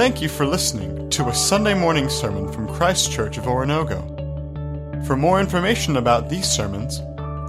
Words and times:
Thank 0.00 0.22
you 0.22 0.30
for 0.30 0.46
listening 0.46 1.10
to 1.10 1.28
a 1.28 1.34
Sunday 1.34 1.74
morning 1.74 2.08
sermon 2.08 2.50
from 2.50 2.66
Christ 2.66 3.12
Church 3.12 3.36
of 3.36 3.44
Oronogo. 3.44 5.06
For 5.06 5.14
more 5.14 5.40
information 5.40 5.98
about 5.98 6.30
these 6.30 6.50
sermons, 6.50 7.00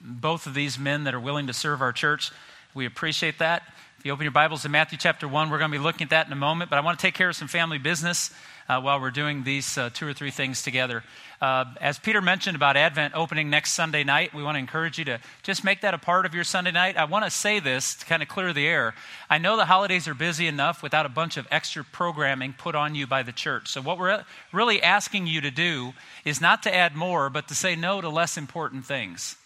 both 0.00 0.46
of 0.46 0.54
these 0.54 0.78
men 0.78 1.04
that 1.04 1.14
are 1.14 1.20
willing 1.20 1.48
to 1.48 1.52
serve 1.52 1.82
our 1.82 1.92
church, 1.92 2.32
we 2.72 2.86
appreciate 2.86 3.40
that. 3.40 3.62
If 3.98 4.06
you 4.06 4.12
open 4.12 4.24
your 4.24 4.32
Bibles 4.32 4.62
to 4.62 4.70
Matthew 4.70 4.96
chapter 4.96 5.28
1, 5.28 5.50
we're 5.50 5.58
going 5.58 5.70
to 5.70 5.78
be 5.78 5.82
looking 5.82 6.06
at 6.06 6.10
that 6.10 6.26
in 6.26 6.32
a 6.32 6.36
moment, 6.36 6.70
but 6.70 6.78
I 6.78 6.80
want 6.80 6.98
to 6.98 7.02
take 7.02 7.12
care 7.12 7.28
of 7.28 7.36
some 7.36 7.46
family 7.46 7.76
business 7.76 8.30
uh, 8.70 8.80
while 8.80 8.98
we're 9.02 9.10
doing 9.10 9.44
these 9.44 9.76
uh, 9.76 9.90
two 9.92 10.08
or 10.08 10.14
three 10.14 10.30
things 10.30 10.62
together. 10.62 11.04
Uh, 11.40 11.66
as 11.80 11.98
Peter 11.98 12.22
mentioned 12.22 12.56
about 12.56 12.76
Advent 12.76 13.14
opening 13.14 13.50
next 13.50 13.72
Sunday 13.72 14.04
night, 14.04 14.32
we 14.32 14.42
want 14.42 14.54
to 14.54 14.58
encourage 14.58 14.98
you 14.98 15.04
to 15.04 15.20
just 15.42 15.64
make 15.64 15.82
that 15.82 15.92
a 15.92 15.98
part 15.98 16.24
of 16.24 16.34
your 16.34 16.44
Sunday 16.44 16.72
night. 16.72 16.96
I 16.96 17.04
want 17.04 17.24
to 17.24 17.30
say 17.30 17.60
this 17.60 17.94
to 17.96 18.06
kind 18.06 18.22
of 18.22 18.28
clear 18.28 18.52
the 18.52 18.66
air. 18.66 18.94
I 19.28 19.38
know 19.38 19.56
the 19.56 19.66
holidays 19.66 20.08
are 20.08 20.14
busy 20.14 20.46
enough 20.46 20.82
without 20.82 21.04
a 21.04 21.10
bunch 21.10 21.36
of 21.36 21.46
extra 21.50 21.84
programming 21.84 22.54
put 22.54 22.74
on 22.74 22.94
you 22.94 23.06
by 23.06 23.22
the 23.22 23.32
church. 23.32 23.68
So, 23.68 23.82
what 23.82 23.98
we're 23.98 24.24
really 24.52 24.82
asking 24.82 25.26
you 25.26 25.42
to 25.42 25.50
do 25.50 25.92
is 26.24 26.40
not 26.40 26.62
to 26.62 26.74
add 26.74 26.96
more, 26.96 27.28
but 27.28 27.48
to 27.48 27.54
say 27.54 27.76
no 27.76 28.00
to 28.00 28.08
less 28.08 28.38
important 28.38 28.86
things 28.86 29.36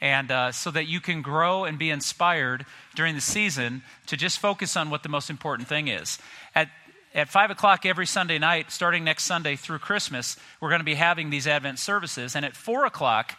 and 0.00 0.30
uh, 0.30 0.52
so 0.52 0.70
that 0.70 0.86
you 0.86 1.00
can 1.00 1.22
grow 1.22 1.64
and 1.64 1.78
be 1.78 1.90
inspired 1.90 2.66
during 2.94 3.14
the 3.14 3.20
season 3.20 3.82
to 4.06 4.16
just 4.16 4.38
focus 4.38 4.76
on 4.76 4.90
what 4.90 5.02
the 5.02 5.08
most 5.08 5.30
important 5.30 5.68
thing 5.68 5.88
is. 5.88 6.18
At 6.54 6.68
at 7.16 7.30
5 7.30 7.50
o'clock 7.50 7.86
every 7.86 8.06
Sunday 8.06 8.38
night, 8.38 8.70
starting 8.70 9.02
next 9.02 9.24
Sunday 9.24 9.56
through 9.56 9.78
Christmas, 9.78 10.36
we're 10.60 10.68
going 10.68 10.80
to 10.80 10.84
be 10.84 10.94
having 10.94 11.30
these 11.30 11.46
Advent 11.46 11.78
services. 11.78 12.36
And 12.36 12.44
at 12.44 12.54
4 12.54 12.84
o'clock, 12.84 13.34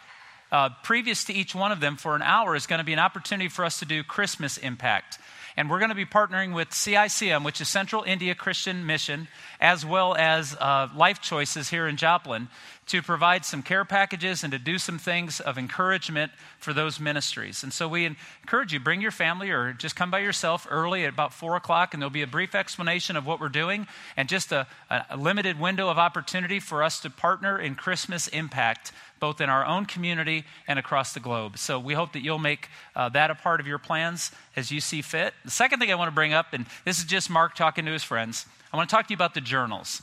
uh, 0.50 0.70
previous 0.82 1.22
to 1.24 1.32
each 1.32 1.54
one 1.54 1.70
of 1.70 1.78
them 1.78 1.96
for 1.96 2.16
an 2.16 2.22
hour, 2.22 2.56
is 2.56 2.66
going 2.66 2.80
to 2.80 2.84
be 2.84 2.92
an 2.92 2.98
opportunity 2.98 3.48
for 3.48 3.64
us 3.64 3.78
to 3.78 3.84
do 3.84 4.02
Christmas 4.02 4.58
Impact. 4.58 5.20
And 5.56 5.70
we're 5.70 5.78
going 5.78 5.90
to 5.90 5.94
be 5.94 6.04
partnering 6.04 6.54
with 6.54 6.70
CICM, 6.70 7.44
which 7.44 7.60
is 7.60 7.68
Central 7.68 8.02
India 8.02 8.34
Christian 8.34 8.84
Mission, 8.84 9.28
as 9.60 9.86
well 9.86 10.16
as 10.16 10.56
uh, 10.56 10.88
Life 10.96 11.20
Choices 11.20 11.70
here 11.70 11.86
in 11.86 11.96
Joplin, 11.96 12.48
to 12.88 13.02
provide 13.02 13.44
some 13.44 13.62
care 13.62 13.84
packages 13.84 14.42
and 14.42 14.50
to 14.52 14.58
do 14.58 14.78
some 14.78 14.98
things 14.98 15.40
of 15.40 15.58
encouragement 15.58 16.32
for 16.58 16.72
those 16.72 16.98
ministries. 16.98 17.62
And 17.62 17.72
so 17.72 17.86
we 17.86 18.06
encourage 18.06 18.72
you, 18.72 18.80
bring 18.80 19.00
your 19.00 19.10
family 19.10 19.50
or 19.50 19.72
just 19.72 19.94
come 19.94 20.10
by 20.10 20.20
yourself 20.20 20.66
early 20.70 21.04
at 21.04 21.12
about 21.12 21.34
4 21.34 21.56
o'clock, 21.56 21.92
and 21.92 22.02
there'll 22.02 22.10
be 22.10 22.22
a 22.22 22.26
brief 22.26 22.54
explanation 22.54 23.16
of 23.16 23.26
what 23.26 23.40
we're 23.40 23.50
doing 23.50 23.86
and 24.16 24.28
just 24.28 24.52
a, 24.52 24.66
a 24.90 25.16
limited 25.16 25.60
window 25.60 25.88
of 25.88 25.98
opportunity 25.98 26.60
for 26.60 26.82
us 26.82 26.98
to 27.00 27.10
partner 27.10 27.58
in 27.58 27.74
Christmas 27.74 28.26
impact, 28.28 28.92
both 29.20 29.40
in 29.40 29.50
our 29.50 29.66
own 29.66 29.84
community 29.84 30.44
and 30.66 30.78
across 30.78 31.12
the 31.12 31.20
globe. 31.20 31.58
So 31.58 31.78
we 31.78 31.94
hope 31.94 32.14
that 32.14 32.22
you'll 32.22 32.38
make 32.38 32.68
uh, 32.96 33.10
that 33.10 33.30
a 33.30 33.34
part 33.34 33.60
of 33.60 33.66
your 33.66 33.78
plans 33.78 34.30
as 34.56 34.70
you 34.70 34.80
see 34.80 35.02
fit. 35.02 35.34
The 35.44 35.50
second 35.50 35.78
thing 35.78 35.90
I 35.90 35.94
want 35.94 36.08
to 36.08 36.14
bring 36.14 36.32
up, 36.32 36.52
and 36.52 36.64
this 36.84 36.98
is 36.98 37.04
just 37.04 37.28
Mark 37.28 37.54
talking 37.54 37.84
to 37.84 37.92
his 37.92 38.02
friends, 38.02 38.46
I 38.72 38.76
want 38.76 38.88
to 38.88 38.96
talk 38.96 39.06
to 39.08 39.12
you 39.12 39.16
about 39.16 39.34
the 39.34 39.40
journals. 39.40 40.02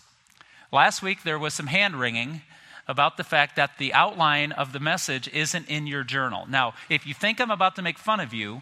Last 0.72 1.02
week 1.02 1.24
there 1.24 1.40
was 1.40 1.54
some 1.54 1.68
hand 1.68 1.96
wringing 2.00 2.42
about 2.88 3.18
the 3.18 3.24
fact 3.24 3.56
that 3.56 3.78
the 3.78 3.94
outline 3.94 4.52
of 4.52 4.74
the 4.74 4.80
message 4.80 5.28
isn't 5.30 5.70
in 5.70 5.88
your 5.88 6.04
journal. 6.04 6.46
Now, 6.48 6.74
if 6.90 7.08
you 7.08 7.14
think 7.14 7.40
I'm 7.40 7.52
about 7.52 7.76
to 7.78 7.82
make 7.82 7.98
fun 7.98 8.20
of 8.20 8.34
you, 8.34 8.62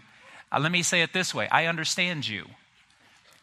uh, 0.52 0.60
let 0.60 0.72
me 0.72 0.84
say 0.84 1.02
it 1.02 1.14
this 1.14 1.34
way 1.34 1.48
I 1.50 1.66
understand 1.66 2.28
you. 2.28 2.46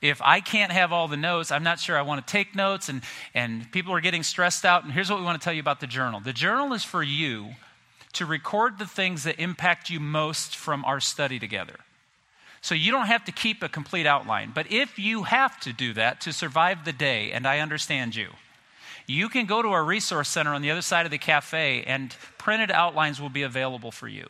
If 0.01 0.23
I 0.23 0.41
can't 0.41 0.73
have 0.73 0.93
all 0.93 1.09
the 1.09 1.17
notes, 1.19 1.53
I'm 1.53 1.63
not 1.63 1.79
sure 1.79 1.99
I 1.99 2.03
want 2.03 2.27
to 2.27 2.33
take 2.33 2.55
notes, 2.55 2.89
and, 2.89 3.03
and 3.35 3.71
people 3.71 3.93
are 3.93 4.01
getting 4.01 4.23
stressed 4.23 4.65
out. 4.65 4.83
And 4.83 4.93
here's 4.93 5.11
what 5.11 5.19
we 5.19 5.27
want 5.27 5.39
to 5.39 5.45
tell 5.45 5.53
you 5.53 5.61
about 5.61 5.81
the 5.81 5.87
journal 5.87 6.21
the 6.21 6.33
journal 6.33 6.73
is 6.73 6.85
for 6.85 7.03
you 7.03 7.51
to 8.15 8.27
record 8.27 8.79
the 8.79 8.87
things 8.87 9.25
that 9.25 9.39
impact 9.39 9.91
you 9.91 10.01
most 10.01 10.57
from 10.57 10.85
our 10.85 11.01
study 11.01 11.39
together. 11.39 11.77
So 12.63 12.75
you 12.75 12.93
don't 12.93 13.07
have 13.07 13.25
to 13.25 13.33
keep 13.33 13.63
a 13.63 13.69
complete 13.69 14.07
outline. 14.07 14.53
But 14.55 14.71
if 14.71 14.99
you 14.99 15.23
have 15.23 15.59
to 15.61 15.73
do 15.73 15.95
that 15.95 16.21
to 16.23 16.33
survive 16.33 16.85
the 16.85 16.93
day, 16.93 17.33
and 17.33 17.47
I 17.47 17.61
understand 17.61 18.15
you, 18.15 18.31
you 19.11 19.29
can 19.29 19.47
go 19.47 19.61
to 19.61 19.69
our 19.69 19.85
resource 19.85 20.29
center 20.29 20.55
on 20.55 20.63
the 20.63 20.71
other 20.71 20.83
side 20.83 21.05
of 21.05 21.11
the 21.11 21.19
cafe, 21.19 21.83
and 21.83 22.15
printed 22.39 22.71
outlines 22.71 23.21
will 23.21 23.29
be 23.29 23.43
available 23.43 23.91
for 23.91 24.09
you. 24.09 24.29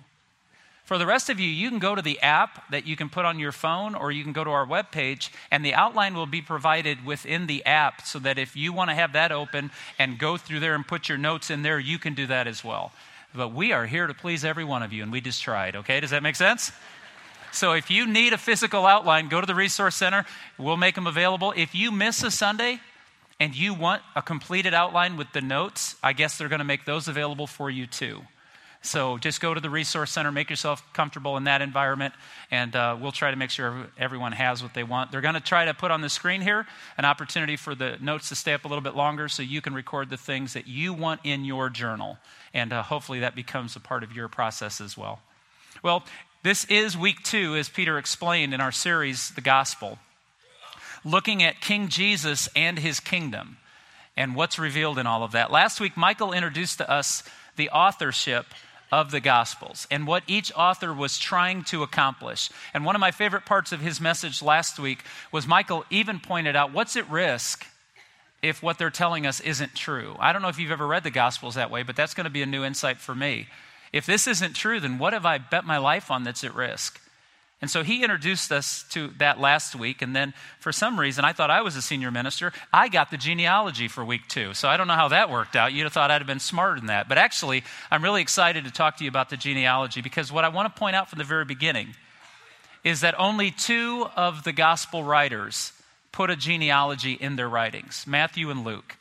For 0.84 0.98
the 0.98 1.06
rest 1.06 1.30
of 1.30 1.38
you, 1.38 1.48
you 1.48 1.68
can 1.68 1.78
go 1.78 1.94
to 1.94 2.02
the 2.02 2.18
app 2.20 2.68
that 2.70 2.86
you 2.86 2.96
can 2.96 3.08
put 3.08 3.24
on 3.24 3.38
your 3.38 3.52
phone, 3.52 3.94
or 3.94 4.10
you 4.10 4.24
can 4.24 4.32
go 4.32 4.42
to 4.42 4.50
our 4.50 4.66
webpage, 4.66 5.30
and 5.50 5.64
the 5.64 5.74
outline 5.74 6.14
will 6.14 6.26
be 6.26 6.42
provided 6.42 7.04
within 7.04 7.46
the 7.46 7.64
app 7.64 8.06
so 8.06 8.18
that 8.18 8.38
if 8.38 8.56
you 8.56 8.72
want 8.72 8.90
to 8.90 8.94
have 8.94 9.12
that 9.12 9.30
open 9.30 9.70
and 9.98 10.18
go 10.18 10.36
through 10.36 10.60
there 10.60 10.74
and 10.74 10.86
put 10.86 11.08
your 11.08 11.18
notes 11.18 11.50
in 11.50 11.62
there, 11.62 11.78
you 11.78 11.98
can 11.98 12.14
do 12.14 12.26
that 12.26 12.48
as 12.48 12.64
well. 12.64 12.90
But 13.32 13.52
we 13.52 13.72
are 13.72 13.86
here 13.86 14.08
to 14.08 14.14
please 14.14 14.44
every 14.44 14.64
one 14.64 14.82
of 14.82 14.92
you, 14.92 15.04
and 15.04 15.12
we 15.12 15.20
just 15.20 15.42
tried, 15.42 15.76
okay? 15.76 16.00
Does 16.00 16.10
that 16.10 16.24
make 16.24 16.36
sense? 16.36 16.72
So 17.52 17.72
if 17.72 17.90
you 17.90 18.06
need 18.06 18.32
a 18.32 18.38
physical 18.38 18.86
outline, 18.86 19.28
go 19.28 19.40
to 19.40 19.46
the 19.46 19.54
Resource 19.54 19.94
Center. 19.94 20.24
We'll 20.58 20.76
make 20.76 20.94
them 20.94 21.06
available. 21.06 21.52
If 21.56 21.74
you 21.74 21.92
miss 21.92 22.22
a 22.24 22.30
Sunday, 22.30 22.80
and 23.40 23.56
you 23.56 23.72
want 23.72 24.02
a 24.14 24.20
completed 24.20 24.74
outline 24.74 25.16
with 25.16 25.32
the 25.32 25.40
notes, 25.40 25.96
I 26.02 26.12
guess 26.12 26.36
they're 26.36 26.50
going 26.50 26.60
to 26.60 26.64
make 26.64 26.84
those 26.84 27.08
available 27.08 27.46
for 27.46 27.70
you 27.70 27.86
too. 27.86 28.22
So 28.82 29.18
just 29.18 29.40
go 29.42 29.52
to 29.52 29.60
the 29.60 29.68
Resource 29.68 30.10
Center, 30.10 30.32
make 30.32 30.48
yourself 30.48 30.82
comfortable 30.94 31.36
in 31.36 31.44
that 31.44 31.60
environment, 31.60 32.14
and 32.50 32.74
uh, 32.74 32.96
we'll 32.98 33.12
try 33.12 33.30
to 33.30 33.36
make 33.36 33.50
sure 33.50 33.88
everyone 33.98 34.32
has 34.32 34.62
what 34.62 34.72
they 34.72 34.84
want. 34.84 35.12
They're 35.12 35.20
going 35.20 35.34
to 35.34 35.40
try 35.40 35.66
to 35.66 35.74
put 35.74 35.90
on 35.90 36.00
the 36.00 36.08
screen 36.08 36.40
here 36.40 36.66
an 36.96 37.04
opportunity 37.04 37.56
for 37.56 37.74
the 37.74 37.98
notes 38.00 38.30
to 38.30 38.34
stay 38.34 38.54
up 38.54 38.64
a 38.64 38.68
little 38.68 38.82
bit 38.82 38.94
longer 38.94 39.28
so 39.28 39.42
you 39.42 39.60
can 39.60 39.74
record 39.74 40.08
the 40.08 40.16
things 40.16 40.54
that 40.54 40.66
you 40.66 40.94
want 40.94 41.20
in 41.24 41.44
your 41.44 41.68
journal. 41.68 42.18
And 42.54 42.72
uh, 42.72 42.82
hopefully 42.82 43.20
that 43.20 43.34
becomes 43.34 43.76
a 43.76 43.80
part 43.80 44.02
of 44.02 44.14
your 44.14 44.28
process 44.28 44.80
as 44.80 44.96
well. 44.96 45.20
Well, 45.82 46.04
this 46.42 46.64
is 46.66 46.96
week 46.96 47.22
two, 47.22 47.56
as 47.56 47.68
Peter 47.68 47.98
explained 47.98 48.54
in 48.54 48.62
our 48.62 48.72
series, 48.72 49.30
The 49.30 49.42
Gospel 49.42 49.98
looking 51.04 51.42
at 51.42 51.60
King 51.60 51.88
Jesus 51.88 52.48
and 52.54 52.78
his 52.78 53.00
kingdom 53.00 53.56
and 54.16 54.34
what's 54.34 54.58
revealed 54.58 54.98
in 54.98 55.06
all 55.06 55.22
of 55.22 55.32
that. 55.32 55.50
Last 55.50 55.80
week, 55.80 55.96
Michael 55.96 56.32
introduced 56.32 56.78
to 56.78 56.90
us 56.90 57.22
the 57.56 57.70
authorship 57.70 58.46
of 58.92 59.10
the 59.10 59.20
Gospels 59.20 59.86
and 59.90 60.06
what 60.06 60.24
each 60.26 60.52
author 60.56 60.92
was 60.92 61.18
trying 61.18 61.62
to 61.64 61.82
accomplish. 61.82 62.50
And 62.74 62.84
one 62.84 62.96
of 62.96 63.00
my 63.00 63.12
favorite 63.12 63.46
parts 63.46 63.72
of 63.72 63.80
his 63.80 64.00
message 64.00 64.42
last 64.42 64.78
week 64.78 65.04
was 65.30 65.46
Michael 65.46 65.84
even 65.90 66.18
pointed 66.20 66.56
out 66.56 66.72
what's 66.72 66.96
at 66.96 67.08
risk 67.10 67.66
if 68.42 68.62
what 68.62 68.78
they're 68.78 68.90
telling 68.90 69.26
us 69.26 69.40
isn't 69.40 69.74
true. 69.74 70.16
I 70.18 70.32
don't 70.32 70.42
know 70.42 70.48
if 70.48 70.58
you've 70.58 70.70
ever 70.70 70.86
read 70.86 71.04
the 71.04 71.10
Gospels 71.10 71.54
that 71.54 71.70
way, 71.70 71.82
but 71.82 71.94
that's 71.94 72.14
going 72.14 72.24
to 72.24 72.30
be 72.30 72.42
a 72.42 72.46
new 72.46 72.64
insight 72.64 72.98
for 72.98 73.14
me. 73.14 73.46
If 73.92 74.06
this 74.06 74.26
isn't 74.26 74.54
true, 74.54 74.80
then 74.80 74.98
what 74.98 75.12
have 75.12 75.26
I 75.26 75.38
bet 75.38 75.64
my 75.64 75.78
life 75.78 76.10
on 76.10 76.24
that's 76.24 76.44
at 76.44 76.54
risk? 76.54 77.00
And 77.60 77.70
so 77.70 77.82
he 77.82 78.02
introduced 78.02 78.50
us 78.52 78.84
to 78.90 79.08
that 79.18 79.38
last 79.38 79.76
week. 79.76 80.00
And 80.00 80.16
then 80.16 80.32
for 80.60 80.72
some 80.72 80.98
reason, 80.98 81.26
I 81.26 81.34
thought 81.34 81.50
I 81.50 81.60
was 81.60 81.76
a 81.76 81.82
senior 81.82 82.10
minister. 82.10 82.52
I 82.72 82.88
got 82.88 83.10
the 83.10 83.18
genealogy 83.18 83.86
for 83.86 84.02
week 84.02 84.28
two. 84.28 84.54
So 84.54 84.68
I 84.68 84.78
don't 84.78 84.88
know 84.88 84.94
how 84.94 85.08
that 85.08 85.28
worked 85.28 85.56
out. 85.56 85.74
You'd 85.74 85.84
have 85.84 85.92
thought 85.92 86.10
I'd 86.10 86.22
have 86.22 86.26
been 86.26 86.40
smarter 86.40 86.76
than 86.76 86.86
that. 86.86 87.06
But 87.06 87.18
actually, 87.18 87.62
I'm 87.90 88.02
really 88.02 88.22
excited 88.22 88.64
to 88.64 88.70
talk 88.70 88.96
to 88.96 89.04
you 89.04 89.10
about 89.10 89.28
the 89.28 89.36
genealogy 89.36 90.00
because 90.00 90.32
what 90.32 90.44
I 90.44 90.48
want 90.48 90.74
to 90.74 90.78
point 90.78 90.96
out 90.96 91.10
from 91.10 91.18
the 91.18 91.24
very 91.24 91.44
beginning 91.44 91.94
is 92.82 93.02
that 93.02 93.18
only 93.18 93.50
two 93.50 94.06
of 94.16 94.42
the 94.44 94.52
gospel 94.52 95.04
writers 95.04 95.74
put 96.12 96.30
a 96.30 96.36
genealogy 96.36 97.12
in 97.12 97.36
their 97.36 97.48
writings 97.48 98.06
Matthew 98.06 98.50
and 98.50 98.64
Luke. 98.64 98.96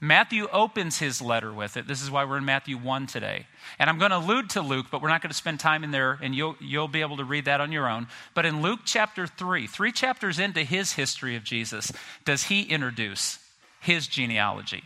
Matthew 0.00 0.46
opens 0.52 0.98
his 0.98 1.20
letter 1.20 1.52
with 1.52 1.76
it. 1.76 1.88
This 1.88 2.02
is 2.02 2.10
why 2.10 2.24
we're 2.24 2.38
in 2.38 2.44
Matthew 2.44 2.78
1 2.78 3.08
today. 3.08 3.46
And 3.78 3.90
I'm 3.90 3.98
going 3.98 4.12
to 4.12 4.18
allude 4.18 4.50
to 4.50 4.60
Luke, 4.60 4.86
but 4.90 5.02
we're 5.02 5.08
not 5.08 5.22
going 5.22 5.30
to 5.30 5.36
spend 5.36 5.58
time 5.58 5.82
in 5.82 5.90
there, 5.90 6.18
and 6.22 6.34
you'll, 6.34 6.54
you'll 6.60 6.86
be 6.86 7.00
able 7.00 7.16
to 7.16 7.24
read 7.24 7.46
that 7.46 7.60
on 7.60 7.72
your 7.72 7.88
own. 7.88 8.06
But 8.32 8.46
in 8.46 8.62
Luke 8.62 8.80
chapter 8.84 9.26
3, 9.26 9.66
three 9.66 9.90
chapters 9.90 10.38
into 10.38 10.62
his 10.62 10.92
history 10.92 11.34
of 11.34 11.42
Jesus, 11.42 11.92
does 12.24 12.44
he 12.44 12.62
introduce 12.62 13.40
his 13.80 14.06
genealogy. 14.06 14.84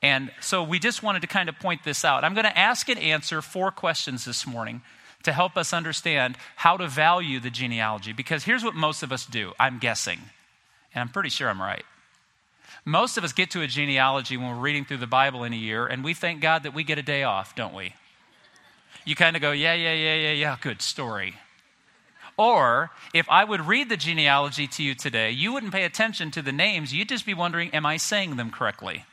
And 0.00 0.30
so 0.40 0.62
we 0.62 0.78
just 0.78 1.02
wanted 1.02 1.22
to 1.22 1.28
kind 1.28 1.48
of 1.48 1.58
point 1.58 1.82
this 1.84 2.04
out. 2.04 2.22
I'm 2.22 2.34
going 2.34 2.44
to 2.44 2.58
ask 2.58 2.88
and 2.88 3.00
answer 3.00 3.42
four 3.42 3.72
questions 3.72 4.24
this 4.24 4.46
morning 4.46 4.82
to 5.24 5.32
help 5.32 5.56
us 5.56 5.72
understand 5.72 6.36
how 6.54 6.76
to 6.76 6.86
value 6.86 7.40
the 7.40 7.50
genealogy. 7.50 8.12
Because 8.12 8.44
here's 8.44 8.62
what 8.62 8.74
most 8.74 9.02
of 9.02 9.10
us 9.10 9.26
do 9.26 9.52
I'm 9.58 9.78
guessing, 9.78 10.20
and 10.94 11.02
I'm 11.02 11.08
pretty 11.08 11.30
sure 11.30 11.48
I'm 11.48 11.60
right. 11.60 11.84
Most 12.88 13.18
of 13.18 13.24
us 13.24 13.32
get 13.32 13.50
to 13.50 13.62
a 13.62 13.66
genealogy 13.66 14.36
when 14.36 14.48
we're 14.48 14.62
reading 14.62 14.84
through 14.84 14.98
the 14.98 15.08
Bible 15.08 15.42
in 15.42 15.52
a 15.52 15.56
year, 15.56 15.86
and 15.86 16.04
we 16.04 16.14
thank 16.14 16.40
God 16.40 16.62
that 16.62 16.72
we 16.72 16.84
get 16.84 16.98
a 16.98 17.02
day 17.02 17.24
off, 17.24 17.56
don't 17.56 17.74
we? 17.74 17.94
You 19.04 19.16
kind 19.16 19.34
of 19.34 19.42
go, 19.42 19.50
yeah, 19.50 19.74
yeah, 19.74 19.92
yeah, 19.92 20.14
yeah, 20.14 20.32
yeah, 20.32 20.56
good 20.60 20.80
story. 20.80 21.34
Or 22.36 22.90
if 23.12 23.28
I 23.28 23.42
would 23.42 23.66
read 23.66 23.88
the 23.88 23.96
genealogy 23.96 24.68
to 24.68 24.84
you 24.84 24.94
today, 24.94 25.32
you 25.32 25.52
wouldn't 25.52 25.72
pay 25.72 25.82
attention 25.82 26.30
to 26.30 26.42
the 26.42 26.52
names. 26.52 26.94
You'd 26.94 27.08
just 27.08 27.26
be 27.26 27.34
wondering, 27.34 27.70
am 27.70 27.84
I 27.84 27.96
saying 27.96 28.36
them 28.36 28.52
correctly? 28.52 29.04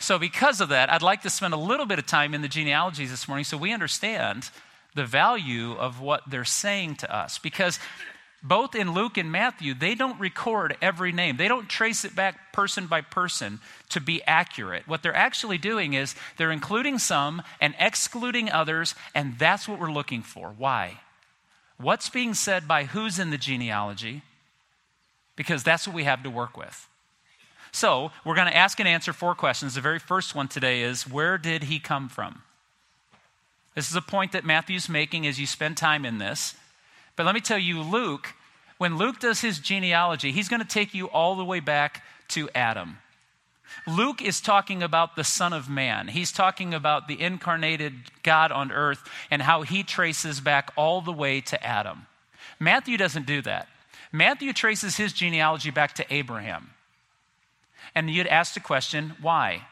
So, 0.00 0.18
because 0.18 0.60
of 0.60 0.68
that, 0.70 0.92
I'd 0.92 1.02
like 1.02 1.22
to 1.22 1.30
spend 1.30 1.54
a 1.54 1.58
little 1.58 1.86
bit 1.86 2.00
of 2.00 2.06
time 2.06 2.34
in 2.34 2.42
the 2.42 2.48
genealogies 2.48 3.10
this 3.10 3.28
morning 3.28 3.44
so 3.44 3.56
we 3.56 3.72
understand 3.72 4.50
the 4.96 5.04
value 5.04 5.74
of 5.74 6.00
what 6.00 6.22
they're 6.28 6.44
saying 6.44 6.96
to 6.96 7.14
us. 7.14 7.38
Because 7.38 7.78
both 8.42 8.74
in 8.74 8.92
Luke 8.92 9.16
and 9.18 9.32
Matthew, 9.32 9.74
they 9.74 9.94
don't 9.94 10.20
record 10.20 10.76
every 10.80 11.10
name. 11.10 11.36
They 11.36 11.48
don't 11.48 11.68
trace 11.68 12.04
it 12.04 12.14
back 12.14 12.52
person 12.52 12.86
by 12.86 13.00
person 13.00 13.60
to 13.90 14.00
be 14.00 14.22
accurate. 14.24 14.86
What 14.86 15.02
they're 15.02 15.14
actually 15.14 15.58
doing 15.58 15.94
is 15.94 16.14
they're 16.36 16.52
including 16.52 16.98
some 16.98 17.42
and 17.60 17.74
excluding 17.80 18.50
others, 18.50 18.94
and 19.14 19.38
that's 19.38 19.66
what 19.66 19.80
we're 19.80 19.90
looking 19.90 20.22
for. 20.22 20.54
Why? 20.56 21.00
What's 21.78 22.08
being 22.08 22.34
said 22.34 22.68
by 22.68 22.84
who's 22.84 23.18
in 23.18 23.30
the 23.30 23.38
genealogy? 23.38 24.22
Because 25.34 25.64
that's 25.64 25.86
what 25.86 25.94
we 25.94 26.04
have 26.04 26.22
to 26.22 26.30
work 26.30 26.56
with. 26.56 26.88
So, 27.70 28.12
we're 28.24 28.34
going 28.34 28.48
to 28.48 28.56
ask 28.56 28.80
and 28.80 28.88
answer 28.88 29.12
four 29.12 29.34
questions. 29.34 29.74
The 29.74 29.80
very 29.80 29.98
first 29.98 30.34
one 30.34 30.48
today 30.48 30.82
is 30.82 31.08
Where 31.08 31.38
did 31.38 31.64
he 31.64 31.78
come 31.78 32.08
from? 32.08 32.42
This 33.74 33.90
is 33.90 33.96
a 33.96 34.02
point 34.02 34.32
that 34.32 34.44
Matthew's 34.44 34.88
making 34.88 35.26
as 35.26 35.38
you 35.38 35.46
spend 35.46 35.76
time 35.76 36.04
in 36.04 36.18
this. 36.18 36.54
But 37.18 37.26
let 37.26 37.34
me 37.34 37.40
tell 37.40 37.58
you, 37.58 37.82
Luke, 37.82 38.32
when 38.78 38.96
Luke 38.96 39.18
does 39.18 39.40
his 39.40 39.58
genealogy, 39.58 40.30
he's 40.30 40.48
going 40.48 40.62
to 40.62 40.68
take 40.68 40.94
you 40.94 41.06
all 41.06 41.34
the 41.34 41.44
way 41.44 41.58
back 41.58 42.04
to 42.28 42.48
Adam. 42.54 42.98
Luke 43.88 44.22
is 44.22 44.40
talking 44.40 44.84
about 44.84 45.16
the 45.16 45.24
Son 45.24 45.52
of 45.52 45.68
Man. 45.68 46.06
He's 46.06 46.30
talking 46.30 46.72
about 46.72 47.08
the 47.08 47.20
incarnated 47.20 47.94
God 48.22 48.52
on 48.52 48.70
earth 48.70 49.02
and 49.32 49.42
how 49.42 49.62
he 49.62 49.82
traces 49.82 50.40
back 50.40 50.70
all 50.76 51.00
the 51.00 51.12
way 51.12 51.40
to 51.40 51.60
Adam. 51.66 52.06
Matthew 52.60 52.96
doesn't 52.96 53.26
do 53.26 53.42
that. 53.42 53.68
Matthew 54.12 54.52
traces 54.52 54.96
his 54.96 55.12
genealogy 55.12 55.72
back 55.72 55.94
to 55.94 56.14
Abraham. 56.14 56.70
And 57.96 58.08
you'd 58.08 58.28
ask 58.28 58.54
the 58.54 58.60
question, 58.60 59.16
why? 59.20 59.66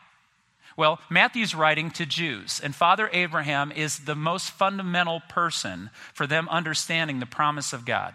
Well, 0.77 1.01
Matthew's 1.09 1.55
writing 1.55 1.91
to 1.93 2.05
Jews, 2.05 2.61
and 2.63 2.75
Father 2.75 3.09
Abraham 3.13 3.73
is 3.73 4.01
the 4.01 4.15
most 4.15 4.51
fundamental 4.51 5.21
person 5.29 5.91
for 6.13 6.27
them 6.27 6.49
understanding 6.51 7.19
the 7.19 7.27
promise 7.27 7.73
of 7.73 7.87
God. 7.87 8.15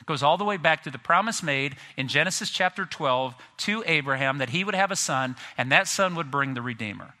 It 0.00 0.06
goes 0.06 0.22
all 0.22 0.38
the 0.38 0.44
way 0.44 0.56
back 0.56 0.82
to 0.84 0.90
the 0.90 0.98
promise 0.98 1.42
made 1.42 1.76
in 1.98 2.08
Genesis 2.08 2.48
chapter 2.48 2.86
12 2.86 3.34
to 3.58 3.84
Abraham 3.86 4.38
that 4.38 4.48
he 4.48 4.64
would 4.64 4.74
have 4.74 4.90
a 4.90 4.96
son, 4.96 5.36
and 5.58 5.70
that 5.70 5.88
son 5.88 6.14
would 6.14 6.30
bring 6.30 6.54
the 6.54 6.62
Redeemer. 6.62 7.14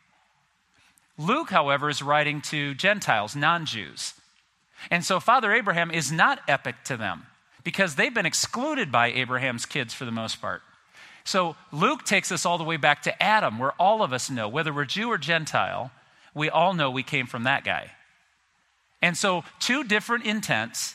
Luke, 1.18 1.50
however, 1.50 1.90
is 1.90 2.00
writing 2.00 2.40
to 2.40 2.74
Gentiles, 2.74 3.36
non 3.36 3.66
Jews. 3.66 4.14
And 4.90 5.04
so 5.04 5.20
Father 5.20 5.52
Abraham 5.52 5.90
is 5.90 6.10
not 6.10 6.40
epic 6.48 6.76
to 6.84 6.96
them 6.96 7.26
because 7.64 7.96
they've 7.96 8.14
been 8.14 8.24
excluded 8.24 8.90
by 8.90 9.08
Abraham's 9.08 9.66
kids 9.66 9.92
for 9.92 10.06
the 10.06 10.10
most 10.10 10.40
part. 10.40 10.62
So 11.24 11.56
Luke 11.72 12.04
takes 12.04 12.32
us 12.32 12.46
all 12.46 12.58
the 12.58 12.64
way 12.64 12.76
back 12.76 13.02
to 13.02 13.22
Adam, 13.22 13.58
where 13.58 13.72
all 13.72 14.02
of 14.02 14.12
us 14.12 14.30
know, 14.30 14.48
whether 14.48 14.72
we're 14.72 14.84
Jew 14.84 15.10
or 15.10 15.18
Gentile, 15.18 15.90
we 16.34 16.48
all 16.48 16.74
know 16.74 16.90
we 16.90 17.02
came 17.02 17.26
from 17.26 17.44
that 17.44 17.64
guy. 17.64 17.92
And 19.02 19.16
so, 19.16 19.44
two 19.58 19.84
different 19.84 20.24
intents. 20.24 20.94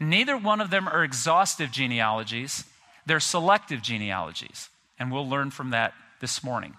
Neither 0.00 0.36
one 0.36 0.60
of 0.60 0.70
them 0.70 0.88
are 0.88 1.04
exhaustive 1.04 1.70
genealogies, 1.70 2.64
they're 3.06 3.20
selective 3.20 3.82
genealogies. 3.82 4.68
And 4.98 5.12
we'll 5.12 5.28
learn 5.28 5.50
from 5.50 5.70
that 5.70 5.94
this 6.20 6.42
morning. 6.42 6.74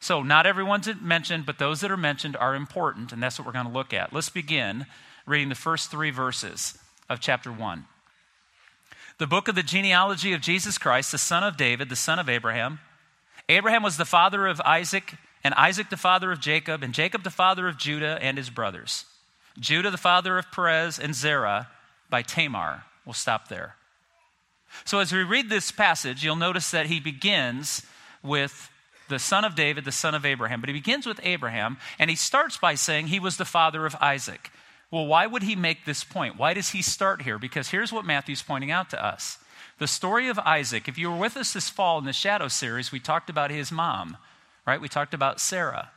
So, 0.00 0.22
not 0.22 0.46
everyone's 0.46 0.88
mentioned, 1.00 1.46
but 1.46 1.58
those 1.58 1.80
that 1.80 1.90
are 1.90 1.96
mentioned 1.96 2.36
are 2.36 2.56
important, 2.56 3.12
and 3.12 3.22
that's 3.22 3.38
what 3.38 3.46
we're 3.46 3.52
going 3.52 3.66
to 3.66 3.72
look 3.72 3.94
at. 3.94 4.12
Let's 4.12 4.30
begin 4.30 4.86
reading 5.26 5.48
the 5.48 5.54
first 5.54 5.90
three 5.90 6.10
verses 6.10 6.76
of 7.08 7.20
chapter 7.20 7.52
1 7.52 7.84
the 9.22 9.28
book 9.28 9.46
of 9.46 9.54
the 9.54 9.62
genealogy 9.62 10.32
of 10.32 10.40
Jesus 10.40 10.78
Christ, 10.78 11.12
the 11.12 11.16
son 11.16 11.44
of 11.44 11.56
David, 11.56 11.88
the 11.88 11.94
son 11.94 12.18
of 12.18 12.28
Abraham. 12.28 12.80
Abraham 13.48 13.84
was 13.84 13.96
the 13.96 14.04
father 14.04 14.48
of 14.48 14.60
Isaac, 14.62 15.14
and 15.44 15.54
Isaac 15.54 15.90
the 15.90 15.96
father 15.96 16.32
of 16.32 16.40
Jacob, 16.40 16.82
and 16.82 16.92
Jacob 16.92 17.22
the 17.22 17.30
father 17.30 17.68
of 17.68 17.78
Judah 17.78 18.18
and 18.20 18.36
his 18.36 18.50
brothers. 18.50 19.04
Judah 19.60 19.92
the 19.92 19.96
father 19.96 20.38
of 20.38 20.50
Perez 20.50 20.98
and 20.98 21.14
Zerah 21.14 21.68
by 22.10 22.22
Tamar. 22.22 22.82
We'll 23.06 23.12
stop 23.12 23.46
there. 23.46 23.76
So, 24.84 24.98
as 24.98 25.12
we 25.12 25.22
read 25.22 25.48
this 25.48 25.70
passage, 25.70 26.24
you'll 26.24 26.34
notice 26.34 26.72
that 26.72 26.86
he 26.86 26.98
begins 26.98 27.86
with 28.24 28.72
the 29.08 29.20
son 29.20 29.44
of 29.44 29.54
David, 29.54 29.84
the 29.84 29.92
son 29.92 30.16
of 30.16 30.26
Abraham. 30.26 30.60
But 30.60 30.68
he 30.68 30.74
begins 30.74 31.06
with 31.06 31.20
Abraham, 31.22 31.76
and 31.96 32.10
he 32.10 32.16
starts 32.16 32.56
by 32.56 32.74
saying 32.74 33.06
he 33.06 33.20
was 33.20 33.36
the 33.36 33.44
father 33.44 33.86
of 33.86 33.94
Isaac. 34.00 34.50
Well, 34.92 35.06
why 35.06 35.26
would 35.26 35.42
he 35.42 35.56
make 35.56 35.86
this 35.86 36.04
point? 36.04 36.38
Why 36.38 36.52
does 36.52 36.70
he 36.70 36.82
start 36.82 37.22
here? 37.22 37.38
Because 37.38 37.70
here's 37.70 37.92
what 37.92 38.04
Matthew's 38.04 38.42
pointing 38.42 38.70
out 38.70 38.90
to 38.90 39.04
us. 39.04 39.38
The 39.78 39.88
story 39.88 40.28
of 40.28 40.38
Isaac, 40.38 40.86
if 40.86 40.98
you 40.98 41.10
were 41.10 41.16
with 41.16 41.36
us 41.36 41.54
this 41.54 41.70
fall 41.70 41.98
in 41.98 42.04
the 42.04 42.12
Shadow 42.12 42.48
series, 42.48 42.92
we 42.92 43.00
talked 43.00 43.30
about 43.30 43.50
his 43.50 43.72
mom, 43.72 44.18
right? 44.66 44.80
We 44.80 44.88
talked 44.88 45.14
about 45.14 45.40
Sarah. 45.40 45.90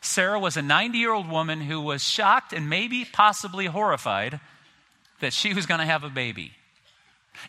Sarah 0.00 0.40
was 0.40 0.56
a 0.56 0.62
90 0.62 0.96
year 0.96 1.12
old 1.12 1.28
woman 1.28 1.60
who 1.60 1.78
was 1.78 2.02
shocked 2.02 2.54
and 2.54 2.70
maybe 2.70 3.04
possibly 3.04 3.66
horrified 3.66 4.40
that 5.20 5.34
she 5.34 5.52
was 5.52 5.66
going 5.66 5.80
to 5.80 5.86
have 5.86 6.02
a 6.02 6.08
baby. 6.08 6.52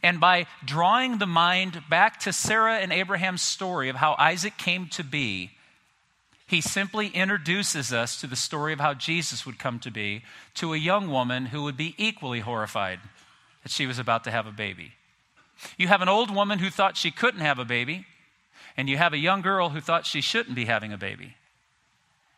And 0.01 0.19
by 0.19 0.47
drawing 0.65 1.17
the 1.17 1.25
mind 1.25 1.81
back 1.89 2.19
to 2.21 2.33
Sarah 2.33 2.79
and 2.79 2.91
Abraham's 2.91 3.41
story 3.41 3.87
of 3.87 3.95
how 3.95 4.15
Isaac 4.19 4.57
came 4.57 4.87
to 4.89 5.03
be, 5.03 5.51
he 6.45 6.61
simply 6.61 7.07
introduces 7.07 7.93
us 7.93 8.19
to 8.19 8.27
the 8.27 8.35
story 8.35 8.73
of 8.73 8.79
how 8.79 8.93
Jesus 8.93 9.45
would 9.45 9.57
come 9.57 9.79
to 9.79 9.91
be 9.91 10.23
to 10.55 10.73
a 10.73 10.77
young 10.77 11.09
woman 11.09 11.47
who 11.47 11.63
would 11.63 11.77
be 11.77 11.95
equally 11.97 12.41
horrified 12.41 12.99
that 13.63 13.71
she 13.71 13.87
was 13.87 13.97
about 13.97 14.23
to 14.25 14.31
have 14.31 14.45
a 14.45 14.51
baby. 14.51 14.93
You 15.77 15.87
have 15.87 16.01
an 16.01 16.09
old 16.09 16.33
woman 16.33 16.59
who 16.59 16.69
thought 16.69 16.97
she 16.97 17.11
couldn't 17.11 17.41
have 17.41 17.59
a 17.59 17.65
baby, 17.65 18.05
and 18.75 18.89
you 18.89 18.97
have 18.97 19.13
a 19.13 19.17
young 19.17 19.41
girl 19.41 19.69
who 19.69 19.79
thought 19.79 20.05
she 20.05 20.21
shouldn't 20.21 20.55
be 20.55 20.65
having 20.65 20.91
a 20.91 20.97
baby. 20.97 21.35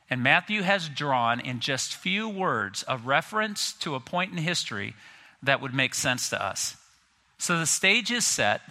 And 0.09 0.21
Matthew 0.21 0.61
has 0.61 0.87
drawn 0.87 1.39
in 1.39 1.59
just 1.59 1.95
few 1.95 2.29
words 2.29 2.83
a 2.87 2.97
reference 2.97 3.73
to 3.79 3.95
a 3.95 3.99
point 3.99 4.31
in 4.31 4.37
history 4.37 4.93
that 5.41 5.61
would 5.61 5.73
make 5.73 5.95
sense 5.95 6.29
to 6.29 6.43
us. 6.43 6.77
So 7.37 7.57
the 7.57 7.65
stage 7.65 8.11
is 8.11 8.25
set 8.25 8.61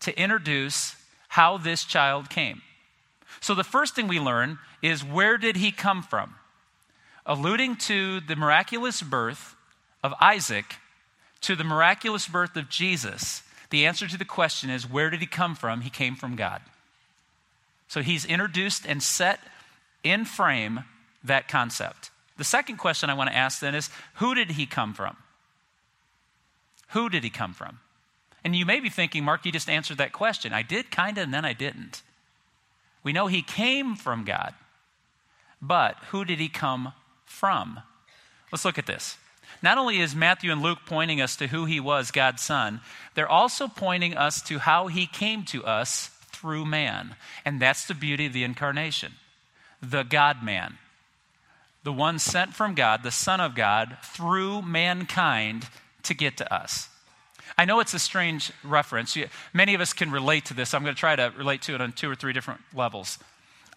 to 0.00 0.18
introduce 0.20 0.94
how 1.28 1.56
this 1.56 1.84
child 1.84 2.28
came. 2.28 2.60
So 3.46 3.54
the 3.54 3.62
first 3.62 3.94
thing 3.94 4.08
we 4.08 4.18
learn 4.18 4.58
is 4.82 5.04
where 5.04 5.38
did 5.38 5.54
he 5.54 5.70
come 5.70 6.02
from? 6.02 6.34
Alluding 7.24 7.76
to 7.76 8.18
the 8.18 8.34
miraculous 8.34 9.00
birth 9.00 9.54
of 10.02 10.12
Isaac 10.20 10.64
to 11.42 11.54
the 11.54 11.62
miraculous 11.62 12.26
birth 12.26 12.56
of 12.56 12.68
Jesus, 12.68 13.44
the 13.70 13.86
answer 13.86 14.08
to 14.08 14.18
the 14.18 14.24
question 14.24 14.68
is 14.68 14.90
where 14.90 15.10
did 15.10 15.20
he 15.20 15.26
come 15.26 15.54
from? 15.54 15.82
He 15.82 15.90
came 15.90 16.16
from 16.16 16.34
God. 16.34 16.60
So 17.86 18.02
he's 18.02 18.24
introduced 18.24 18.84
and 18.84 19.00
set 19.00 19.38
in 20.02 20.24
frame 20.24 20.80
that 21.22 21.46
concept. 21.46 22.10
The 22.38 22.42
second 22.42 22.78
question 22.78 23.10
I 23.10 23.14
want 23.14 23.30
to 23.30 23.36
ask 23.36 23.60
then 23.60 23.76
is 23.76 23.90
who 24.14 24.34
did 24.34 24.50
he 24.50 24.66
come 24.66 24.92
from? 24.92 25.16
Who 26.88 27.08
did 27.08 27.22
he 27.22 27.30
come 27.30 27.54
from? 27.54 27.78
And 28.42 28.56
you 28.56 28.66
may 28.66 28.80
be 28.80 28.90
thinking, 28.90 29.22
Mark, 29.22 29.46
you 29.46 29.52
just 29.52 29.70
answered 29.70 29.98
that 29.98 30.10
question. 30.10 30.52
I 30.52 30.62
did 30.62 30.90
kind 30.90 31.16
of, 31.16 31.22
and 31.22 31.32
then 31.32 31.44
I 31.44 31.52
didn't. 31.52 32.02
We 33.06 33.12
know 33.12 33.28
he 33.28 33.42
came 33.42 33.94
from 33.94 34.24
God, 34.24 34.52
but 35.62 35.94
who 36.10 36.24
did 36.24 36.40
he 36.40 36.48
come 36.48 36.92
from? 37.24 37.78
Let's 38.50 38.64
look 38.64 38.78
at 38.78 38.86
this. 38.86 39.16
Not 39.62 39.78
only 39.78 40.00
is 40.00 40.16
Matthew 40.16 40.50
and 40.50 40.60
Luke 40.60 40.80
pointing 40.86 41.20
us 41.20 41.36
to 41.36 41.46
who 41.46 41.66
he 41.66 41.78
was, 41.78 42.10
God's 42.10 42.42
Son, 42.42 42.80
they're 43.14 43.28
also 43.28 43.68
pointing 43.68 44.16
us 44.16 44.42
to 44.42 44.58
how 44.58 44.88
he 44.88 45.06
came 45.06 45.44
to 45.44 45.64
us 45.64 46.08
through 46.32 46.66
man. 46.66 47.14
And 47.44 47.62
that's 47.62 47.86
the 47.86 47.94
beauty 47.94 48.26
of 48.26 48.32
the 48.32 48.42
incarnation 48.42 49.12
the 49.80 50.02
God 50.02 50.42
man, 50.42 50.76
the 51.84 51.92
one 51.92 52.18
sent 52.18 52.54
from 52.54 52.74
God, 52.74 53.04
the 53.04 53.12
Son 53.12 53.40
of 53.40 53.54
God, 53.54 53.98
through 54.02 54.62
mankind 54.62 55.68
to 56.02 56.12
get 56.12 56.36
to 56.38 56.52
us. 56.52 56.88
I 57.56 57.64
know 57.64 57.80
it's 57.80 57.94
a 57.94 57.98
strange 57.98 58.52
reference. 58.62 59.16
Many 59.52 59.74
of 59.74 59.80
us 59.80 59.92
can 59.92 60.10
relate 60.10 60.46
to 60.46 60.54
this. 60.54 60.74
I'm 60.74 60.82
going 60.82 60.94
to 60.94 60.98
try 60.98 61.16
to 61.16 61.32
relate 61.36 61.62
to 61.62 61.74
it 61.74 61.80
on 61.80 61.92
two 61.92 62.10
or 62.10 62.14
three 62.14 62.32
different 62.32 62.60
levels. 62.74 63.18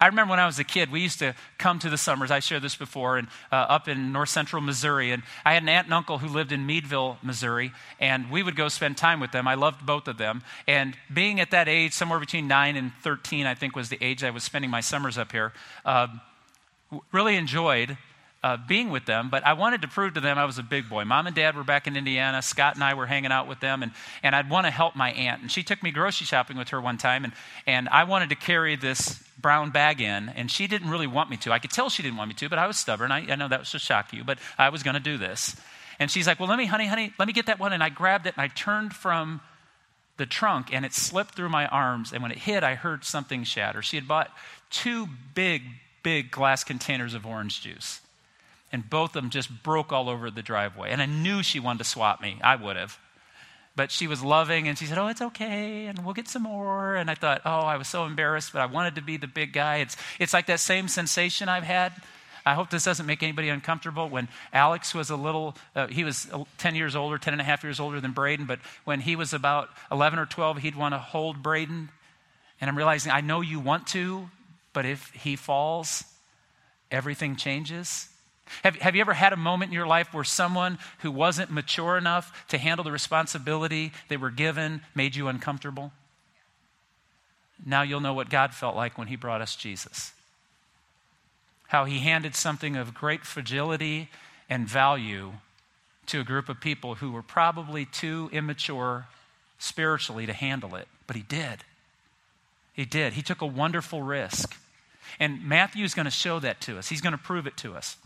I 0.02 0.08
remember 0.08 0.32
when 0.32 0.40
I 0.40 0.46
was 0.46 0.58
a 0.60 0.64
kid, 0.64 0.94
we 0.94 1.02
used 1.02 1.20
to 1.20 1.36
come 1.58 1.78
to 1.80 1.90
the 1.90 1.98
summers. 1.98 2.32
I 2.32 2.40
shared 2.40 2.62
this 2.62 2.78
before, 2.78 3.18
and 3.18 3.28
uh, 3.52 3.56
up 3.56 3.90
in 3.90 4.14
north 4.14 4.30
central 4.30 4.62
Missouri. 4.62 5.12
And 5.12 5.24
I 5.44 5.54
had 5.54 5.64
an 5.64 5.68
aunt 5.68 5.88
and 5.88 5.94
uncle 5.94 6.20
who 6.20 6.30
lived 6.30 6.54
in 6.54 6.66
Meadville, 6.66 7.18
Missouri, 7.22 7.74
and 8.00 8.32
we 8.32 8.42
would 8.42 8.56
go 8.56 8.70
spend 8.70 8.96
time 8.96 9.20
with 9.20 9.34
them. 9.34 9.46
I 9.46 9.56
loved 9.56 9.86
both 9.86 10.08
of 10.08 10.18
them. 10.18 10.42
And 10.68 10.96
being 11.14 11.42
at 11.42 11.52
that 11.52 11.68
age, 11.68 11.92
somewhere 11.92 12.20
between 12.20 12.48
9 12.48 12.78
and 12.78 12.94
13, 13.02 13.46
I 13.46 13.56
think 13.56 13.76
was 13.76 13.90
the 13.90 13.98
age 14.00 14.24
I 14.24 14.30
was 14.30 14.46
spending 14.46 14.72
my 14.72 14.80
summers 14.80 15.18
up 15.18 15.34
here, 15.34 15.52
uh, 15.84 16.08
really 17.12 17.36
enjoyed 17.36 17.98
uh, 18.42 18.58
being 18.68 18.90
with 18.90 19.06
them, 19.06 19.30
but 19.30 19.46
I 19.46 19.54
wanted 19.54 19.82
to 19.82 19.88
prove 19.88 20.14
to 20.14 20.22
them 20.22 20.38
I 20.38 20.46
was 20.46 20.58
a 20.58 20.64
big 20.64 20.88
boy. 20.88 21.04
Mom 21.04 21.28
and 21.28 21.36
dad 21.36 21.56
were 21.56 21.64
back 21.64 21.88
in 21.88 21.98
Indiana. 21.98 22.42
Scott 22.42 22.76
and 22.76 22.84
I 22.84 22.94
were 22.94 23.06
hanging 23.06 23.32
out 23.32 23.48
with 23.48 23.60
them, 23.60 23.84
and, 23.84 23.92
and 24.24 24.36
I'd 24.36 24.50
want 24.50 24.66
to 24.66 24.72
help 24.72 24.96
my 24.96 25.12
aunt. 25.12 25.42
And 25.42 25.52
she 25.52 25.64
took 25.64 25.84
me 25.84 25.92
grocery 25.92 26.26
shopping 26.26 26.58
with 26.58 26.70
her 26.70 26.80
one 26.80 26.98
time, 26.98 27.26
and, 27.26 27.34
and 27.68 27.90
I 27.90 28.06
wanted 28.06 28.30
to 28.30 28.36
carry 28.36 28.76
this 28.76 29.22
brown 29.38 29.72
bag 29.72 30.02
in, 30.02 30.30
and 30.30 30.50
she 30.50 30.68
didn't 30.68 30.90
really 30.90 31.08
want 31.08 31.30
me 31.30 31.38
to. 31.38 31.52
I 31.52 31.60
could 31.60 31.72
tell 31.72 31.90
she 31.90 32.02
didn't 32.02 32.18
want 32.18 32.30
me 32.30 32.36
to, 32.36 32.50
but 32.50 32.60
I 32.60 32.68
was 32.68 32.78
stubborn. 32.78 33.12
I, 33.12 33.26
I 33.30 33.36
know 33.36 33.48
that 33.48 33.60
was 33.60 33.72
to 33.72 33.80
shock 33.80 34.14
you, 34.14 34.24
but 34.24 34.40
I 34.58 34.70
was 34.70 34.84
going 34.84 34.96
to 34.96 35.02
do 35.02 35.18
this. 35.18 35.56
And 36.00 36.10
she's 36.10 36.28
like, 36.28 36.40
Well, 36.40 36.48
let 36.48 36.58
me, 36.58 36.66
honey, 36.66 36.88
honey, 36.88 37.14
let 37.20 37.28
me 37.28 37.34
get 37.34 37.48
that 37.48 37.60
one. 37.60 37.74
And 37.74 37.84
I 37.84 37.90
grabbed 37.90 38.26
it, 38.26 38.36
and 38.38 38.42
I 38.42 38.48
turned 38.48 38.94
from 38.94 39.42
the 40.20 40.26
trunk 40.26 40.72
and 40.72 40.86
it 40.86 40.94
slipped 40.94 41.34
through 41.34 41.50
my 41.50 41.66
arms. 41.68 42.14
And 42.14 42.22
when 42.22 42.32
it 42.32 42.38
hit, 42.38 42.64
I 42.64 42.76
heard 42.76 43.04
something 43.04 43.44
shatter. 43.44 43.82
She 43.82 43.96
had 43.96 44.08
bought 44.08 44.30
two 44.70 45.08
big, 45.34 45.64
big 46.04 46.30
glass 46.30 46.64
containers 46.64 47.16
of 47.16 47.26
orange 47.26 47.62
juice. 47.62 48.02
And 48.72 48.90
both 48.90 49.16
of 49.16 49.22
them 49.22 49.30
just 49.30 49.64
broke 49.64 49.92
all 49.92 50.10
over 50.10 50.30
the 50.30 50.44
driveway. 50.44 50.92
And 50.92 51.02
I 51.02 51.06
knew 51.06 51.42
she 51.42 51.60
wanted 51.60 51.80
to 51.80 51.84
swap 51.86 52.22
me. 52.22 52.40
I 52.44 52.56
would 52.56 52.76
have. 52.76 53.00
But 53.76 53.92
she 53.92 54.08
was 54.08 54.24
loving 54.24 54.68
and 54.68 54.78
she 54.78 54.86
said, 54.86 54.98
Oh, 54.98 55.08
it's 55.08 55.22
okay, 55.22 55.86
and 55.86 56.04
we'll 56.04 56.14
get 56.14 56.28
some 56.28 56.44
more. 56.44 56.96
And 56.96 57.10
I 57.10 57.16
thought, 57.16 57.42
Oh, 57.46 57.62
I 57.62 57.78
was 57.78 57.88
so 57.88 58.06
embarrassed, 58.06 58.52
but 58.52 58.62
I 58.62 58.66
wanted 58.66 58.96
to 58.96 59.02
be 59.02 59.18
the 59.18 59.28
big 59.28 59.54
guy. 59.54 59.78
It's, 59.78 59.96
it's 60.20 60.34
like 60.34 60.48
that 60.48 60.60
same 60.60 60.88
sensation 60.88 61.48
I've 61.48 61.64
had 61.64 61.94
I 62.50 62.56
hope 62.56 62.72
this 62.72 62.84
doesn't 62.84 63.06
make 63.06 63.22
anybody 63.22 63.50
uncomfortable. 63.50 64.10
When 64.10 64.28
Alex 64.52 64.96
was 64.96 65.12
a 65.12 65.16
little, 65.16 65.56
uh, 65.76 65.86
he 65.86 66.04
was 66.04 66.28
10 66.58 66.74
years 66.74 66.96
older, 66.96 67.20
10 67.20 67.34
and 67.34 67.42
a 67.42 67.44
half 67.44 67.64
years 67.64 67.80
older 67.80 68.02
than 68.02 68.12
Braden, 68.12 68.46
but 68.48 68.60
when 68.86 69.02
he 69.02 69.16
was 69.16 69.34
about 69.34 69.70
11 69.92 70.18
or 70.18 70.26
12, 70.26 70.58
he'd 70.58 70.76
want 70.76 70.94
to 70.94 70.98
hold 70.98 71.44
Braden. 71.44 71.90
And 72.60 72.70
I'm 72.70 72.76
realizing, 72.76 73.12
I 73.12 73.22
know 73.22 73.42
you 73.42 73.60
want 73.60 73.86
to, 73.88 74.30
but 74.74 74.86
if 74.86 75.12
he 75.12 75.36
falls, 75.36 76.04
everything 76.92 77.36
changes. 77.36 78.09
Have, 78.64 78.76
have 78.78 78.96
you 78.96 79.02
ever 79.02 79.14
had 79.14 79.34
a 79.34 79.38
moment 79.38 79.70
in 79.70 79.74
your 79.74 79.88
life 79.88 80.14
where 80.14 80.24
someone 80.24 80.78
who 81.00 81.12
wasn't 81.12 81.52
mature 81.52 81.98
enough 81.98 82.48
to 82.50 82.58
handle 82.58 82.84
the 82.84 82.92
responsibility 82.92 83.92
they 84.08 84.18
were 84.18 84.32
given 84.32 84.82
made 84.96 85.16
you 85.16 85.28
uncomfortable? 85.28 85.92
Now 87.66 87.82
you'll 87.82 88.00
know 88.00 88.14
what 88.14 88.30
God 88.30 88.54
felt 88.54 88.76
like 88.76 88.98
when 88.98 89.08
He 89.08 89.16
brought 89.16 89.42
us 89.42 89.56
Jesus 89.56 90.14
how 91.70 91.86
he 91.86 92.00
handed 92.00 92.36
something 92.36 92.76
of 92.76 92.96
great 92.96 93.24
fragility 93.24 94.10
and 94.50 94.68
value 94.68 95.34
to 96.08 96.20
a 96.20 96.24
group 96.24 96.50
of 96.50 96.60
people 96.60 96.96
who 96.96 97.12
were 97.12 97.22
probably 97.22 97.86
too 97.86 98.28
immature 98.34 99.06
spiritually 99.60 100.26
to 100.26 100.34
handle 100.34 100.76
it. 100.76 100.88
But 101.06 101.16
he 101.16 101.22
did. 101.22 101.64
He 102.74 102.86
did. 102.86 103.14
He 103.14 103.22
took 103.22 103.42
a 103.42 103.46
wonderful 103.46 104.02
risk. 104.02 104.58
And 105.20 105.48
Matthew 105.48 105.86
is 105.86 105.94
going 105.94 106.06
to 106.06 106.12
show 106.12 106.40
that 106.40 106.60
to 106.62 106.80
us. 106.80 106.90
He's 106.90 107.02
going 107.02 107.12
to 107.12 107.20
prove 107.20 107.46
it 107.46 107.56
to 107.58 107.76
us. 107.76 107.98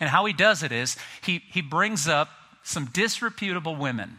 And 0.00 0.10
how 0.10 0.24
he 0.24 0.32
does 0.32 0.62
it 0.62 0.72
is 0.72 0.96
he, 1.22 1.42
he 1.50 1.62
brings 1.62 2.08
up 2.08 2.28
some 2.62 2.86
disreputable 2.86 3.76
women 3.76 4.18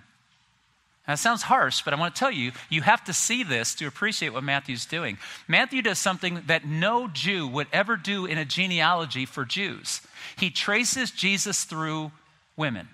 now, 1.07 1.13
it 1.13 1.17
sounds 1.17 1.43
harsh, 1.43 1.83
but 1.83 1.93
I 1.93 1.97
want 1.97 2.13
to 2.13 2.19
tell 2.19 2.31
you, 2.31 2.51
you 2.69 2.81
have 2.81 3.05
to 3.05 3.13
see 3.13 3.41
this 3.43 3.73
to 3.75 3.87
appreciate 3.87 4.33
what 4.33 4.43
Matthew's 4.43 4.85
doing. 4.85 5.17
Matthew 5.47 5.81
does 5.81 5.99
something 5.99 6.43
that 6.47 6.65
no 6.65 7.07
Jew 7.07 7.47
would 7.47 7.67
ever 7.71 7.95
do 7.95 8.25
in 8.25 8.37
a 8.37 8.43
genealogy 8.43 9.25
for 9.25 9.45
Jews. 9.45 10.01
He 10.37 10.49
traces 10.49 11.11
Jesus 11.11 11.63
through 11.63 12.11
women. 12.57 12.89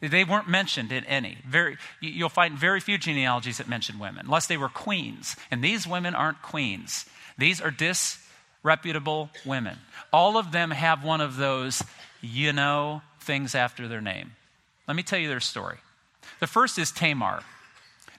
They 0.00 0.24
weren't 0.24 0.48
mentioned 0.48 0.90
in 0.90 1.04
any. 1.04 1.38
Very, 1.48 1.78
you'll 2.00 2.28
find 2.28 2.58
very 2.58 2.80
few 2.80 2.98
genealogies 2.98 3.58
that 3.58 3.68
mention 3.68 4.00
women, 4.00 4.26
unless 4.26 4.48
they 4.48 4.56
were 4.56 4.68
queens. 4.68 5.36
And 5.52 5.62
these 5.62 5.86
women 5.86 6.16
aren't 6.16 6.42
queens, 6.42 7.06
these 7.38 7.60
are 7.60 7.70
disreputable 8.64 9.28
women. 9.44 9.76
All 10.10 10.38
of 10.38 10.50
them 10.50 10.70
have 10.70 11.04
one 11.04 11.20
of 11.20 11.36
those, 11.36 11.82
you 12.22 12.50
know, 12.50 13.02
things 13.20 13.54
after 13.54 13.86
their 13.86 14.00
name. 14.00 14.32
Let 14.88 14.96
me 14.96 15.02
tell 15.02 15.18
you 15.18 15.28
their 15.28 15.40
story. 15.40 15.76
The 16.40 16.46
first 16.46 16.78
is 16.78 16.90
Tamar. 16.90 17.42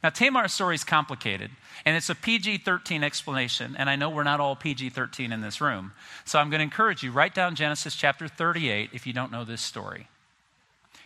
Now, 0.04 0.10
Tamar's 0.10 0.54
story 0.54 0.76
is 0.76 0.84
complicated, 0.84 1.50
and 1.84 1.98
it's 1.98 2.12
a 2.12 2.16
PG 2.16 2.60
13 2.60 3.04
explanation, 3.04 3.76
and 3.76 3.90
I 3.90 3.96
know 3.96 4.12
we're 4.12 4.24
not 4.24 4.40
all 4.40 4.56
PG 4.56 4.92
13 4.92 5.32
in 5.32 5.42
this 5.42 5.62
room. 5.62 5.94
So 6.26 6.38
I'm 6.38 6.52
going 6.52 6.60
to 6.60 6.64
encourage 6.64 7.02
you, 7.02 7.12
write 7.12 7.34
down 7.34 7.56
Genesis 7.56 7.96
chapter 7.96 8.28
38 8.28 8.92
if 8.94 9.08
you 9.08 9.14
don't 9.14 9.32
know 9.32 9.46
this 9.46 9.62
story. 9.62 10.08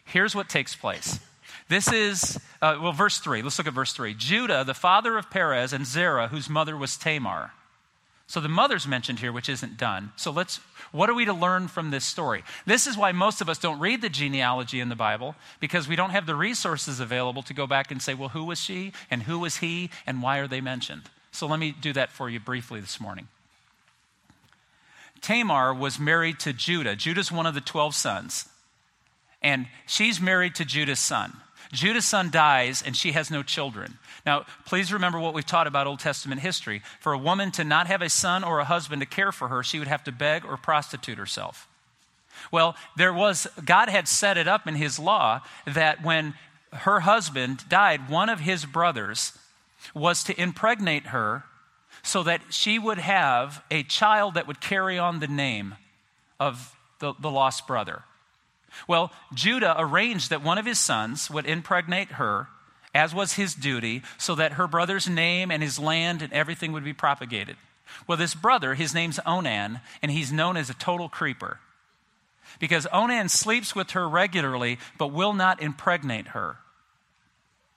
Here's 0.04 0.36
what 0.36 0.50
takes 0.50 0.76
place. 0.76 1.18
This 1.70 1.90
is, 1.94 2.38
uh, 2.62 2.78
well, 2.82 2.92
verse 2.92 3.20
3. 3.20 3.42
Let's 3.42 3.58
look 3.58 3.68
at 3.68 3.74
verse 3.74 3.94
3. 3.94 4.16
Judah, 4.16 4.66
the 4.66 4.74
father 4.74 5.18
of 5.18 5.30
Perez, 5.30 5.72
and 5.72 5.86
Zerah, 5.86 6.28
whose 6.28 6.50
mother 6.50 6.76
was 6.76 6.98
Tamar. 6.98 7.54
So 8.30 8.40
the 8.40 8.48
mother's 8.48 8.86
mentioned 8.86 9.18
here, 9.18 9.32
which 9.32 9.50
isn't 9.50 9.76
done. 9.76 10.12
So 10.16 10.30
let's, 10.30 10.58
what 10.92 11.10
are 11.10 11.16
we 11.16 11.26
to 11.26 11.34
learn 11.34 11.68
from 11.68 11.90
this 11.90 12.06
story? 12.06 12.44
This 12.64 12.86
is 12.86 12.96
why 12.96 13.12
most 13.12 13.42
of 13.42 13.50
us 13.50 13.58
don't 13.58 13.80
read 13.80 14.04
the 14.04 14.10
genealogy 14.10 14.80
in 14.80 14.90
the 14.90 14.96
Bible, 14.96 15.34
because 15.60 15.88
we 15.88 15.96
don't 15.96 16.12
have 16.12 16.28
the 16.28 16.36
resources 16.36 17.00
available 17.00 17.42
to 17.42 17.56
go 17.56 17.66
back 17.66 17.90
and 17.90 18.00
say, 18.00 18.14
well, 18.14 18.30
who 18.30 18.46
was 18.46 18.60
she 18.60 18.94
and 19.10 19.24
who 19.24 19.40
was 19.40 19.58
he 19.58 19.90
and 20.06 20.22
why 20.22 20.38
are 20.38 20.48
they 20.48 20.62
mentioned? 20.62 21.10
So 21.32 21.48
let 21.48 21.60
me 21.60 21.72
do 21.72 21.92
that 21.94 22.12
for 22.12 22.30
you 22.30 22.40
briefly 22.40 22.80
this 22.80 23.02
morning. 23.02 23.30
Tamar 25.22 25.74
was 25.74 26.00
married 26.00 26.40
to 26.42 26.54
Judah. 26.54 26.96
Judah's 26.96 27.32
one 27.32 27.48
of 27.48 27.56
the 27.56 27.62
12 27.62 27.96
sons. 27.96 28.48
And 29.42 29.66
she's 29.88 30.22
married 30.22 30.54
to 30.56 30.66
Judah's 30.66 31.00
son. 31.00 31.36
Judah's 31.72 32.06
son 32.06 32.32
dies 32.32 32.82
and 32.84 32.96
she 32.98 33.12
has 33.12 33.30
no 33.30 33.44
children. 33.44 34.00
Now, 34.26 34.46
please 34.66 34.92
remember 34.92 35.20
what 35.20 35.34
we've 35.34 35.46
taught 35.46 35.68
about 35.68 35.88
Old 35.88 36.00
Testament 36.00 36.42
history. 36.42 36.82
For 37.00 37.14
a 37.14 37.18
woman 37.18 37.52
to 37.52 37.64
not 37.64 37.88
have 37.88 38.02
a 38.02 38.10
son 38.10 38.44
or 38.44 38.60
a 38.60 38.66
husband 38.66 39.02
to 39.02 39.06
care 39.06 39.32
for 39.32 39.50
her, 39.50 39.64
she 39.64 39.78
would 39.80 39.88
have 39.88 40.04
to 40.06 40.12
beg 40.12 40.46
or 40.46 40.58
prostitute 40.58 41.18
herself. 41.18 41.68
Well, 42.52 42.76
there 42.96 43.14
was, 43.14 43.48
God 43.64 43.90
had 43.90 44.08
set 44.08 44.38
it 44.38 44.48
up 44.48 44.68
in 44.68 44.76
his 44.76 44.98
law 44.98 45.42
that 45.66 46.04
when 46.04 46.34
her 46.72 47.02
husband 47.02 47.66
died, 47.70 48.10
one 48.10 48.30
of 48.30 48.40
his 48.40 48.66
brothers 48.66 49.38
was 49.94 50.24
to 50.24 50.40
impregnate 50.42 51.08
her 51.08 51.44
so 52.02 52.24
that 52.24 52.42
she 52.50 52.80
would 52.80 52.98
have 52.98 53.64
a 53.70 53.84
child 53.84 54.34
that 54.34 54.48
would 54.48 54.62
carry 54.62 54.98
on 54.98 55.20
the 55.20 55.28
name 55.28 55.76
of 56.40 56.76
the, 57.00 57.14
the 57.20 57.30
lost 57.30 57.68
brother. 57.68 58.04
Well, 58.88 59.12
Judah 59.34 59.76
arranged 59.78 60.30
that 60.30 60.44
one 60.44 60.58
of 60.58 60.66
his 60.66 60.80
sons 60.80 61.30
would 61.30 61.46
impregnate 61.46 62.14
her, 62.14 62.48
as 62.94 63.14
was 63.14 63.34
his 63.34 63.54
duty, 63.54 64.02
so 64.18 64.36
that 64.36 64.54
her 64.54 64.68
brother's 64.68 65.08
name 65.08 65.52
and 65.52 65.62
his 65.62 65.80
land 65.80 66.22
and 66.22 66.34
everything 66.34 66.72
would 66.72 66.84
be 66.84 66.94
propagated. 66.94 67.58
Well, 68.08 68.18
this 68.18 68.36
brother, 68.36 68.76
his 68.76 68.94
name's 68.94 69.20
Onan, 69.26 69.80
and 70.02 70.12
he's 70.12 70.32
known 70.32 70.58
as 70.58 70.70
a 70.70 70.76
total 70.76 71.10
creeper. 71.10 71.60
Because 72.60 72.88
Onan 72.92 73.30
sleeps 73.30 73.76
with 73.76 73.92
her 73.92 74.08
regularly, 74.08 74.80
but 74.98 75.08
will 75.08 75.34
not 75.34 75.62
impregnate 75.62 76.30
her. 76.30 76.58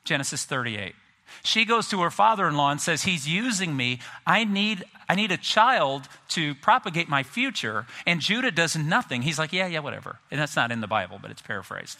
Genesis 0.04 0.44
38. 0.44 0.94
She 1.42 1.64
goes 1.64 1.88
to 1.88 2.00
her 2.02 2.10
father 2.10 2.46
in 2.46 2.56
law 2.56 2.70
and 2.70 2.80
says, 2.80 3.02
He's 3.02 3.28
using 3.28 3.76
me. 3.76 3.98
I 4.26 4.44
need, 4.44 4.84
I 5.08 5.14
need 5.14 5.32
a 5.32 5.36
child 5.36 6.08
to 6.30 6.54
propagate 6.56 7.08
my 7.08 7.22
future. 7.22 7.86
And 8.06 8.20
Judah 8.20 8.50
does 8.50 8.76
nothing. 8.76 9.22
He's 9.22 9.38
like, 9.38 9.52
Yeah, 9.52 9.66
yeah, 9.66 9.80
whatever. 9.80 10.18
And 10.30 10.40
that's 10.40 10.56
not 10.56 10.70
in 10.70 10.80
the 10.80 10.86
Bible, 10.86 11.18
but 11.20 11.30
it's 11.30 11.42
paraphrased. 11.42 11.98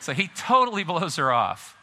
So 0.00 0.12
he 0.12 0.28
totally 0.28 0.84
blows 0.84 1.16
her 1.16 1.32
off. 1.32 1.76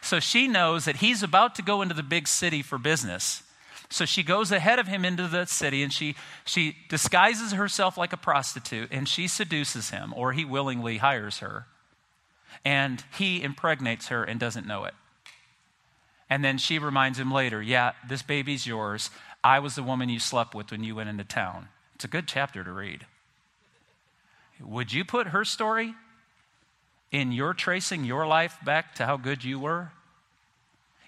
So 0.00 0.20
she 0.20 0.48
knows 0.48 0.84
that 0.84 0.96
he's 0.96 1.22
about 1.22 1.54
to 1.56 1.62
go 1.62 1.82
into 1.82 1.94
the 1.94 2.02
big 2.02 2.28
city 2.28 2.62
for 2.62 2.78
business. 2.78 3.42
So 3.90 4.04
she 4.04 4.22
goes 4.22 4.52
ahead 4.52 4.78
of 4.78 4.86
him 4.86 5.04
into 5.04 5.26
the 5.28 5.46
city 5.46 5.82
and 5.82 5.92
she, 5.92 6.14
she 6.44 6.76
disguises 6.88 7.52
herself 7.52 7.96
like 7.96 8.12
a 8.12 8.18
prostitute 8.18 8.92
and 8.92 9.08
she 9.08 9.26
seduces 9.26 9.90
him, 9.90 10.12
or 10.14 10.32
he 10.32 10.44
willingly 10.44 10.98
hires 10.98 11.38
her. 11.38 11.66
And 12.64 13.02
he 13.16 13.42
impregnates 13.42 14.08
her 14.08 14.24
and 14.24 14.38
doesn't 14.38 14.66
know 14.66 14.84
it. 14.84 14.94
And 16.30 16.44
then 16.44 16.58
she 16.58 16.78
reminds 16.78 17.18
him 17.18 17.32
later, 17.32 17.62
Yeah, 17.62 17.92
this 18.06 18.22
baby's 18.22 18.66
yours. 18.66 19.10
I 19.42 19.60
was 19.60 19.74
the 19.74 19.82
woman 19.82 20.08
you 20.08 20.18
slept 20.18 20.54
with 20.54 20.70
when 20.70 20.84
you 20.84 20.94
went 20.94 21.08
into 21.08 21.24
town. 21.24 21.68
It's 21.94 22.04
a 22.04 22.08
good 22.08 22.26
chapter 22.26 22.62
to 22.64 22.72
read. 22.72 23.06
Would 24.60 24.92
you 24.92 25.04
put 25.04 25.28
her 25.28 25.44
story 25.44 25.94
in 27.10 27.32
your 27.32 27.54
tracing 27.54 28.04
your 28.04 28.26
life 28.26 28.58
back 28.64 28.94
to 28.96 29.06
how 29.06 29.16
good 29.16 29.44
you 29.44 29.58
were? 29.58 29.92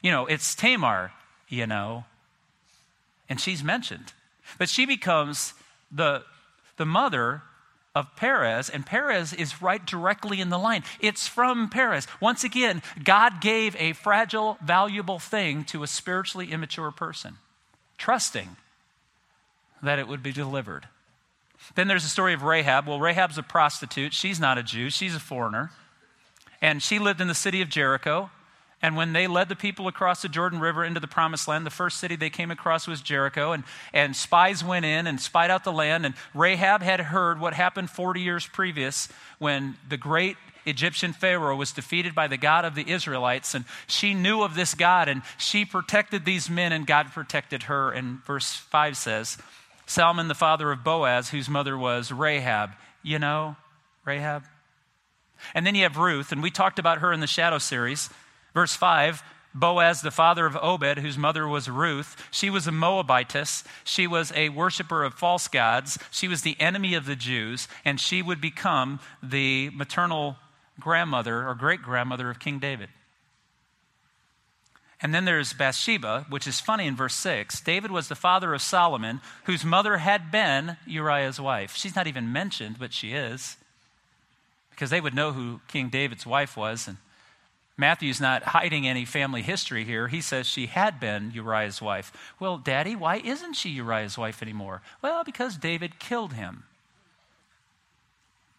You 0.03 0.11
know, 0.11 0.27
it's 0.27 0.55
Tamar, 0.55 1.13
you 1.49 1.67
know, 1.67 2.05
and 3.29 3.41
she's 3.41 3.63
mentioned. 3.63 4.13
But 4.59 4.69
she 4.69 4.87
becomes 4.87 5.55
the, 5.91 6.25
the 6.77 6.87
mother 6.87 7.43
of 7.95 8.15
Perez, 8.15 8.71
and 8.71 8.87
Perez 8.87 9.33
is 9.33 9.61
right 9.61 9.85
directly 9.85 10.41
in 10.41 10.49
the 10.49 10.59
line. 10.59 10.85
It's 11.01 11.27
from 11.27 11.69
Perez. 11.69 12.07
Once 12.21 12.45
again, 12.45 12.83
God 13.03 13.41
gave 13.41 13.75
a 13.77 13.95
fragile, 13.95 14.59
valuable 14.65 15.19
thing 15.19 15.65
to 15.65 15.83
a 15.83 15.89
spiritually 15.89 16.53
immature 16.53 16.93
person, 16.93 17.39
trusting 17.99 18.57
that 19.83 19.99
it 19.99 20.07
would 20.07 20.23
be 20.23 20.33
delivered. 20.33 20.87
Then 21.75 21.89
there's 21.89 22.05
the 22.05 22.09
story 22.09 22.33
of 22.33 22.43
Rahab. 22.43 22.87
Well, 22.87 23.01
Rahab's 23.01 23.39
a 23.39 23.43
prostitute. 23.43 24.13
She's 24.15 24.41
not 24.41 24.59
a 24.59 24.63
Jew, 24.63 24.91
she's 24.91 25.15
a 25.15 25.21
foreigner. 25.21 25.71
And 26.63 26.83
she 26.83 26.99
lived 26.99 27.21
in 27.21 27.29
the 27.29 27.35
city 27.35 27.63
of 27.63 27.69
Jericho. 27.69 28.31
And 28.83 28.97
when 28.97 29.13
they 29.13 29.27
led 29.27 29.49
the 29.49 29.57
people 29.57 29.89
across 29.89 30.23
the 30.23 30.29
Jordan 30.29 30.59
River 30.59 30.85
into 30.85 31.01
the 31.01 31.07
promised 31.07 31.47
land, 31.47 31.67
the 31.67 31.71
first 31.71 31.99
city 31.99 32.17
they 32.17 32.31
came 32.31 32.51
across 32.51 32.87
was 32.87 33.03
Jericho. 33.03 33.53
And, 33.53 33.65
and 33.93 34.17
spies 34.17 34.65
went 34.65 34.87
in 34.87 35.07
and 35.07 35.21
spied 35.21 35.51
out 35.51 35.65
the 35.65 35.73
land. 35.73 36.07
And 36.07 36.15
Rahab 36.35 36.83
had 36.83 37.01
heard 37.01 37.41
what 37.41 37.53
happened 37.53 37.91
40 37.91 38.21
years 38.21 38.47
previous 38.47 39.09
when 39.39 39.77
the 39.89 39.99
great 39.99 40.37
Egyptian 40.65 41.13
Pharaoh 41.13 41.57
was 41.57 41.73
defeated 41.73 42.15
by 42.15 42.27
the 42.27 42.39
God 42.39 42.65
of 42.65 42.75
the 42.75 42.91
Israelites. 42.91 43.55
And 43.55 43.67
she 43.87 44.15
knew 44.15 44.43
of 44.43 44.55
this 44.55 44.75
God 44.75 45.09
and 45.09 45.23
she 45.37 45.65
protected 45.67 46.25
these 46.25 46.49
men, 46.49 46.73
and 46.73 46.87
God 46.87 47.13
protected 47.13 47.65
her. 47.65 47.91
And 47.91 48.25
verse 48.25 48.55
5 48.55 48.97
says, 48.97 49.37
Salmon, 49.85 50.29
the 50.29 50.35
father 50.35 50.71
of 50.71 50.85
Boaz, 50.85 51.31
whose 51.31 51.49
mother 51.49 51.77
was 51.77 52.13
Rahab. 52.13 52.71
You 53.03 53.19
know, 53.19 53.57
Rahab? 54.05 54.45
And 55.55 55.67
then 55.67 55.75
you 55.75 55.83
have 55.83 55.97
Ruth, 55.97 56.33
and 56.33 56.43
we 56.43 56.51
talked 56.51 56.79
about 56.79 56.99
her 56.99 57.13
in 57.13 57.21
the 57.21 57.27
Shadow 57.27 57.59
series. 57.59 58.11
Verse 58.55 58.75
5 58.75 59.23
Boaz, 59.53 60.01
the 60.01 60.13
father 60.13 60.47
of 60.47 60.57
Obed, 60.57 60.99
whose 60.99 61.19
mother 61.19 61.47
was 61.49 61.69
Ruth. 61.69 62.17
She 62.31 62.51
was 62.51 62.69
a 62.69 62.73
Moabitess. 62.73 63.65
She 63.83 64.07
was 64.07 64.33
a 64.37 64.49
worshiper 64.51 65.03
of 65.03 65.15
false 65.15 65.49
gods. 65.49 65.99
She 66.13 66.29
was 66.29 66.43
the 66.43 66.57
enemy 66.61 66.95
of 66.95 67.05
the 67.05 67.17
Jews, 67.17 67.67
and 67.85 67.99
she 67.99 68.23
would 68.23 68.41
become 68.41 69.01
the 69.21 69.71
maternal 69.71 70.37
grandmother 70.79 71.49
or 71.49 71.55
great 71.57 71.83
grandmother 71.83 72.31
of 72.31 72.39
King 72.39 72.61
David. 72.61 72.91
And 75.03 75.15
then 75.15 75.25
there's 75.25 75.53
Bathsheba, 75.53 76.27
which 76.29 76.47
is 76.47 76.61
funny 76.61 76.87
in 76.87 76.95
verse 76.95 77.15
6. 77.15 77.61
David 77.63 77.91
was 77.91 78.09
the 78.09 78.15
father 78.15 78.53
of 78.53 78.61
Solomon, 78.61 79.21
whose 79.45 79.65
mother 79.65 79.97
had 79.97 80.31
been 80.31 80.77
Uriah's 80.87 81.41
wife. 81.41 81.75
She's 81.75 81.97
not 81.97 82.07
even 82.07 82.33
mentioned, 82.33 82.77
but 82.79 82.93
she 82.93 83.13
is, 83.13 83.57
because 84.71 84.91
they 84.91 85.01
would 85.01 85.15
know 85.15 85.33
who 85.33 85.61
King 85.69 85.89
David's 85.89 86.27
wife 86.27 86.57
was. 86.57 86.87
And 86.87 86.99
Matthew's 87.77 88.21
not 88.21 88.43
hiding 88.43 88.87
any 88.87 89.05
family 89.05 89.43
history 89.43 89.85
here. 89.85 90.09
He 90.09 90.21
says 90.21 90.47
she 90.47 90.67
had 90.67 91.01
been 91.01 91.31
Uriah's 91.35 91.81
wife. 91.81 92.13
Well, 92.39 92.59
Daddy, 92.59 92.95
why 92.95 93.17
isn't 93.17 93.55
she 93.55 93.71
Uriah's 93.71 94.19
wife 94.19 94.43
anymore? 94.43 94.83
Well, 95.01 95.25
because 95.25 95.57
David 95.57 95.99
killed 95.99 96.35
him. 96.35 96.65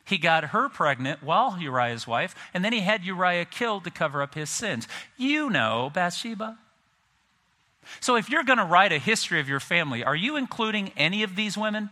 He 0.05 0.17
got 0.17 0.45
her 0.45 0.67
pregnant 0.67 1.23
while 1.23 1.57
Uriah's 1.59 2.07
wife, 2.07 2.35
and 2.53 2.65
then 2.65 2.73
he 2.73 2.81
had 2.81 3.05
Uriah 3.05 3.45
killed 3.45 3.83
to 3.83 3.91
cover 3.91 4.21
up 4.21 4.33
his 4.33 4.49
sins. 4.49 4.87
You 5.17 5.49
know 5.49 5.91
Bathsheba. 5.93 6.57
So 7.99 8.15
if 8.15 8.29
you're 8.29 8.43
going 8.43 8.59
to 8.59 8.65
write 8.65 8.91
a 8.91 8.99
history 8.99 9.39
of 9.39 9.49
your 9.49 9.59
family, 9.59 10.03
are 10.03 10.15
you 10.15 10.35
including 10.35 10.91
any 10.97 11.23
of 11.23 11.35
these 11.35 11.57
women? 11.57 11.91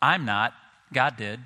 I'm 0.00 0.24
not. 0.24 0.54
God 0.92 1.16
did. 1.16 1.40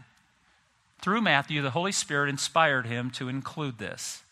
Through 1.00 1.22
Matthew, 1.22 1.62
the 1.62 1.70
Holy 1.70 1.92
Spirit 1.92 2.28
inspired 2.28 2.86
him 2.86 3.10
to 3.12 3.28
include 3.28 3.78
this. 3.78 4.22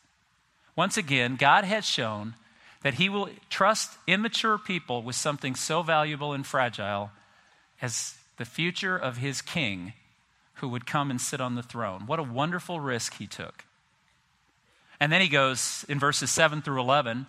Once 0.80 0.96
again, 0.96 1.36
God 1.36 1.64
has 1.64 1.84
shown 1.84 2.36
that 2.80 2.94
he 2.94 3.10
will 3.10 3.28
trust 3.50 3.98
immature 4.06 4.56
people 4.56 5.02
with 5.02 5.14
something 5.14 5.54
so 5.54 5.82
valuable 5.82 6.32
and 6.32 6.46
fragile 6.46 7.10
as 7.82 8.14
the 8.38 8.46
future 8.46 8.96
of 8.96 9.18
his 9.18 9.42
king 9.42 9.92
who 10.54 10.68
would 10.70 10.86
come 10.86 11.10
and 11.10 11.20
sit 11.20 11.38
on 11.38 11.54
the 11.54 11.62
throne. 11.62 12.06
What 12.06 12.18
a 12.18 12.22
wonderful 12.22 12.80
risk 12.80 13.18
he 13.18 13.26
took. 13.26 13.66
And 14.98 15.12
then 15.12 15.20
he 15.20 15.28
goes 15.28 15.84
in 15.86 15.98
verses 15.98 16.30
7 16.30 16.62
through 16.62 16.80
11. 16.80 17.26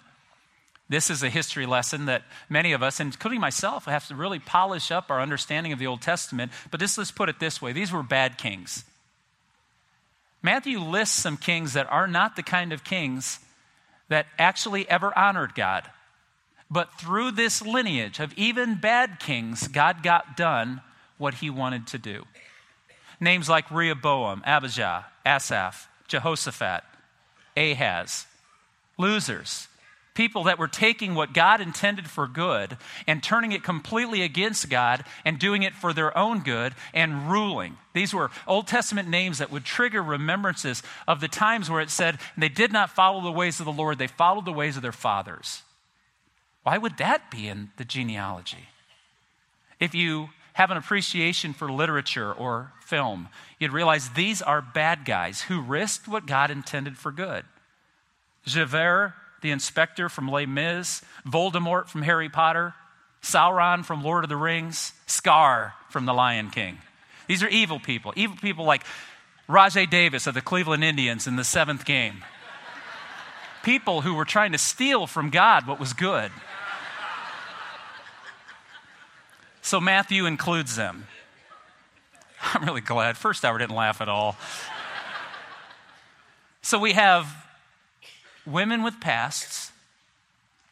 This 0.87 1.09
is 1.09 1.21
a 1.21 1.29
history 1.29 1.65
lesson 1.65 2.05
that 2.05 2.23
many 2.47 2.71
of 2.71 2.81
us, 2.81 3.01
including 3.01 3.41
myself, 3.41 3.83
have 3.83 4.07
to 4.07 4.15
really 4.15 4.39
polish 4.39 4.91
up 4.91 5.11
our 5.11 5.19
understanding 5.19 5.73
of 5.73 5.79
the 5.79 5.87
Old 5.87 6.01
Testament. 6.01 6.53
But 6.71 6.79
just 6.79 6.97
let's 6.97 7.11
put 7.11 7.27
it 7.27 7.41
this 7.41 7.61
way 7.61 7.73
these 7.73 7.91
were 7.91 8.01
bad 8.01 8.37
kings. 8.37 8.85
Matthew 10.41 10.79
lists 10.79 11.17
some 11.17 11.37
kings 11.37 11.73
that 11.73 11.91
are 11.91 12.07
not 12.07 12.35
the 12.35 12.43
kind 12.43 12.73
of 12.73 12.83
kings 12.83 13.39
that 14.09 14.27
actually 14.37 14.89
ever 14.89 15.17
honored 15.17 15.55
God. 15.55 15.89
But 16.69 16.93
through 16.99 17.31
this 17.31 17.61
lineage 17.61 18.19
of 18.19 18.33
even 18.33 18.75
bad 18.75 19.19
kings, 19.19 19.67
God 19.67 20.03
got 20.03 20.37
done 20.37 20.81
what 21.17 21.35
he 21.35 21.49
wanted 21.49 21.87
to 21.87 21.97
do. 21.97 22.25
Names 23.19 23.47
like 23.47 23.69
Rehoboam, 23.69 24.41
Abijah, 24.45 25.05
Asaph, 25.25 25.87
Jehoshaphat, 26.07 26.83
Ahaz. 27.55 28.25
Losers. 28.97 29.67
People 30.13 30.43
that 30.43 30.59
were 30.59 30.67
taking 30.67 31.15
what 31.15 31.33
God 31.33 31.61
intended 31.61 32.09
for 32.09 32.27
good 32.27 32.77
and 33.07 33.23
turning 33.23 33.53
it 33.53 33.63
completely 33.63 34.23
against 34.23 34.69
God 34.69 35.05
and 35.23 35.39
doing 35.39 35.63
it 35.63 35.73
for 35.73 35.93
their 35.93 36.15
own 36.17 36.41
good 36.41 36.73
and 36.93 37.31
ruling. 37.31 37.77
These 37.93 38.13
were 38.13 38.29
Old 38.45 38.67
Testament 38.67 39.07
names 39.07 39.37
that 39.37 39.51
would 39.51 39.63
trigger 39.63 40.03
remembrances 40.03 40.83
of 41.07 41.21
the 41.21 41.29
times 41.29 41.69
where 41.69 41.81
it 41.81 41.89
said 41.89 42.19
they 42.37 42.49
did 42.49 42.73
not 42.73 42.89
follow 42.89 43.21
the 43.21 43.31
ways 43.31 43.59
of 43.59 43.65
the 43.65 43.71
Lord, 43.71 43.97
they 43.97 44.07
followed 44.07 44.45
the 44.45 44.51
ways 44.51 44.75
of 44.75 44.81
their 44.81 44.91
fathers. 44.91 45.63
Why 46.63 46.77
would 46.77 46.97
that 46.97 47.31
be 47.31 47.47
in 47.47 47.71
the 47.77 47.85
genealogy? 47.85 48.69
If 49.79 49.95
you 49.95 50.29
have 50.53 50.71
an 50.71 50.77
appreciation 50.77 51.53
for 51.53 51.71
literature 51.71 52.31
or 52.31 52.73
film, 52.81 53.29
you'd 53.59 53.71
realize 53.71 54.09
these 54.09 54.41
are 54.41 54.61
bad 54.61 55.05
guys 55.05 55.43
who 55.43 55.61
risked 55.61 56.07
what 56.07 56.25
God 56.25 56.51
intended 56.51 56.97
for 56.97 57.11
good. 57.11 57.45
Javert, 58.45 59.13
the 59.41 59.51
inspector 59.51 60.09
from 60.09 60.29
Les 60.29 60.45
Mis, 60.45 61.01
Voldemort 61.25 61.87
from 61.87 62.03
Harry 62.03 62.29
Potter, 62.29 62.73
Sauron 63.21 63.85
from 63.85 64.03
Lord 64.03 64.23
of 64.23 64.29
the 64.29 64.37
Rings, 64.37 64.93
Scar 65.05 65.73
from 65.89 66.05
The 66.05 66.13
Lion 66.13 66.49
King. 66.49 66.77
These 67.27 67.43
are 67.43 67.47
evil 67.49 67.79
people. 67.79 68.13
Evil 68.15 68.37
people 68.37 68.65
like 68.65 68.83
Rajai 69.47 69.89
Davis 69.89 70.27
of 70.27 70.33
the 70.33 70.41
Cleveland 70.41 70.83
Indians 70.83 71.27
in 71.27 71.35
the 71.35 71.43
seventh 71.43 71.85
game. 71.85 72.23
People 73.63 74.01
who 74.01 74.15
were 74.15 74.25
trying 74.25 74.53
to 74.53 74.57
steal 74.57 75.05
from 75.05 75.29
God 75.29 75.67
what 75.67 75.79
was 75.79 75.93
good. 75.93 76.31
So 79.61 79.79
Matthew 79.79 80.25
includes 80.25 80.75
them. 80.75 81.07
I'm 82.41 82.65
really 82.65 82.81
glad. 82.81 83.17
First 83.17 83.45
hour 83.45 83.57
didn't 83.57 83.75
laugh 83.75 84.01
at 84.01 84.09
all. 84.09 84.35
so 86.61 86.79
we 86.79 86.93
have 86.93 87.27
women 88.45 88.83
with 88.83 88.99
pasts 88.99 89.71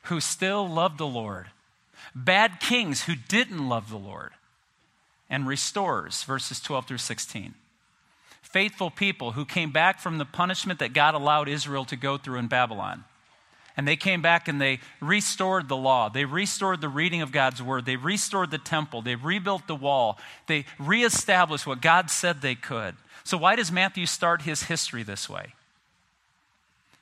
who 0.04 0.20
still 0.20 0.68
love 0.68 0.98
the 0.98 1.08
Lord, 1.08 1.48
bad 2.16 2.60
kings 2.60 3.04
who 3.04 3.16
didn't 3.16 3.70
love 3.70 3.90
the 3.90 3.98
Lord, 3.98 4.32
and 5.30 5.48
restorers, 5.48 6.24
verses 6.24 6.60
12 6.60 6.88
through 6.88 6.98
16. 6.98 7.54
Faithful 8.42 8.90
people 8.90 9.34
who 9.34 9.46
came 9.46 9.72
back 9.72 10.00
from 10.00 10.18
the 10.18 10.26
punishment 10.26 10.80
that 10.80 10.94
God 10.94 11.14
allowed 11.14 11.48
Israel 11.48 11.86
to 11.86 11.96
go 11.96 12.18
through 12.18 12.40
in 12.40 12.48
Babylon. 12.48 13.04
And 13.78 13.88
they 13.88 13.96
came 13.96 14.22
back 14.22 14.48
and 14.48 14.60
they 14.60 14.80
restored 15.00 15.70
the 15.70 15.78
law. 15.78 16.10
They 16.10 16.26
restored 16.26 16.82
the 16.82 16.90
reading 16.90 17.22
of 17.22 17.32
God's 17.32 17.62
word. 17.62 17.86
They 17.86 17.96
restored 17.96 18.52
the 18.52 18.58
temple. 18.58 19.02
They 19.02 19.16
rebuilt 19.16 19.68
the 19.68 19.76
wall. 19.76 20.18
They 20.48 20.66
reestablished 20.80 21.68
what 21.68 21.80
God 21.80 22.10
said 22.10 22.42
they 22.42 22.56
could. 22.56 22.96
So, 23.24 23.38
why 23.38 23.56
does 23.56 23.72
Matthew 23.72 24.06
start 24.06 24.42
his 24.42 24.64
history 24.64 25.04
this 25.04 25.30
way? 25.30 25.54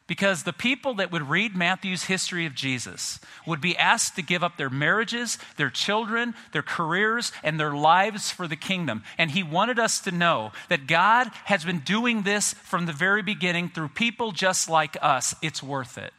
Because 0.08 0.44
the 0.44 0.54
people 0.54 0.94
that 0.96 1.12
would 1.12 1.30
read 1.30 1.56
Matthew's 1.56 2.06
history 2.06 2.46
of 2.46 2.56
Jesus 2.56 3.20
would 3.46 3.60
be 3.60 3.78
asked 3.78 4.16
to 4.16 4.22
give 4.22 4.42
up 4.42 4.56
their 4.56 4.70
marriages, 4.70 5.38
their 5.58 5.70
children, 5.70 6.34
their 6.54 6.62
careers, 6.62 7.34
and 7.44 7.60
their 7.60 7.76
lives 7.76 8.32
for 8.32 8.48
the 8.48 8.56
kingdom. 8.56 9.04
And 9.18 9.32
he 9.32 9.44
wanted 9.44 9.80
us 9.80 10.00
to 10.02 10.12
know 10.12 10.54
that 10.70 10.88
God 10.88 11.30
has 11.44 11.66
been 11.66 11.80
doing 11.80 12.22
this 12.22 12.54
from 12.54 12.86
the 12.86 12.94
very 12.94 13.22
beginning 13.22 13.68
through 13.70 13.90
people 13.90 14.32
just 14.32 14.70
like 14.70 14.96
us. 15.02 15.36
It's 15.42 15.62
worth 15.62 15.98
it. 15.98 16.14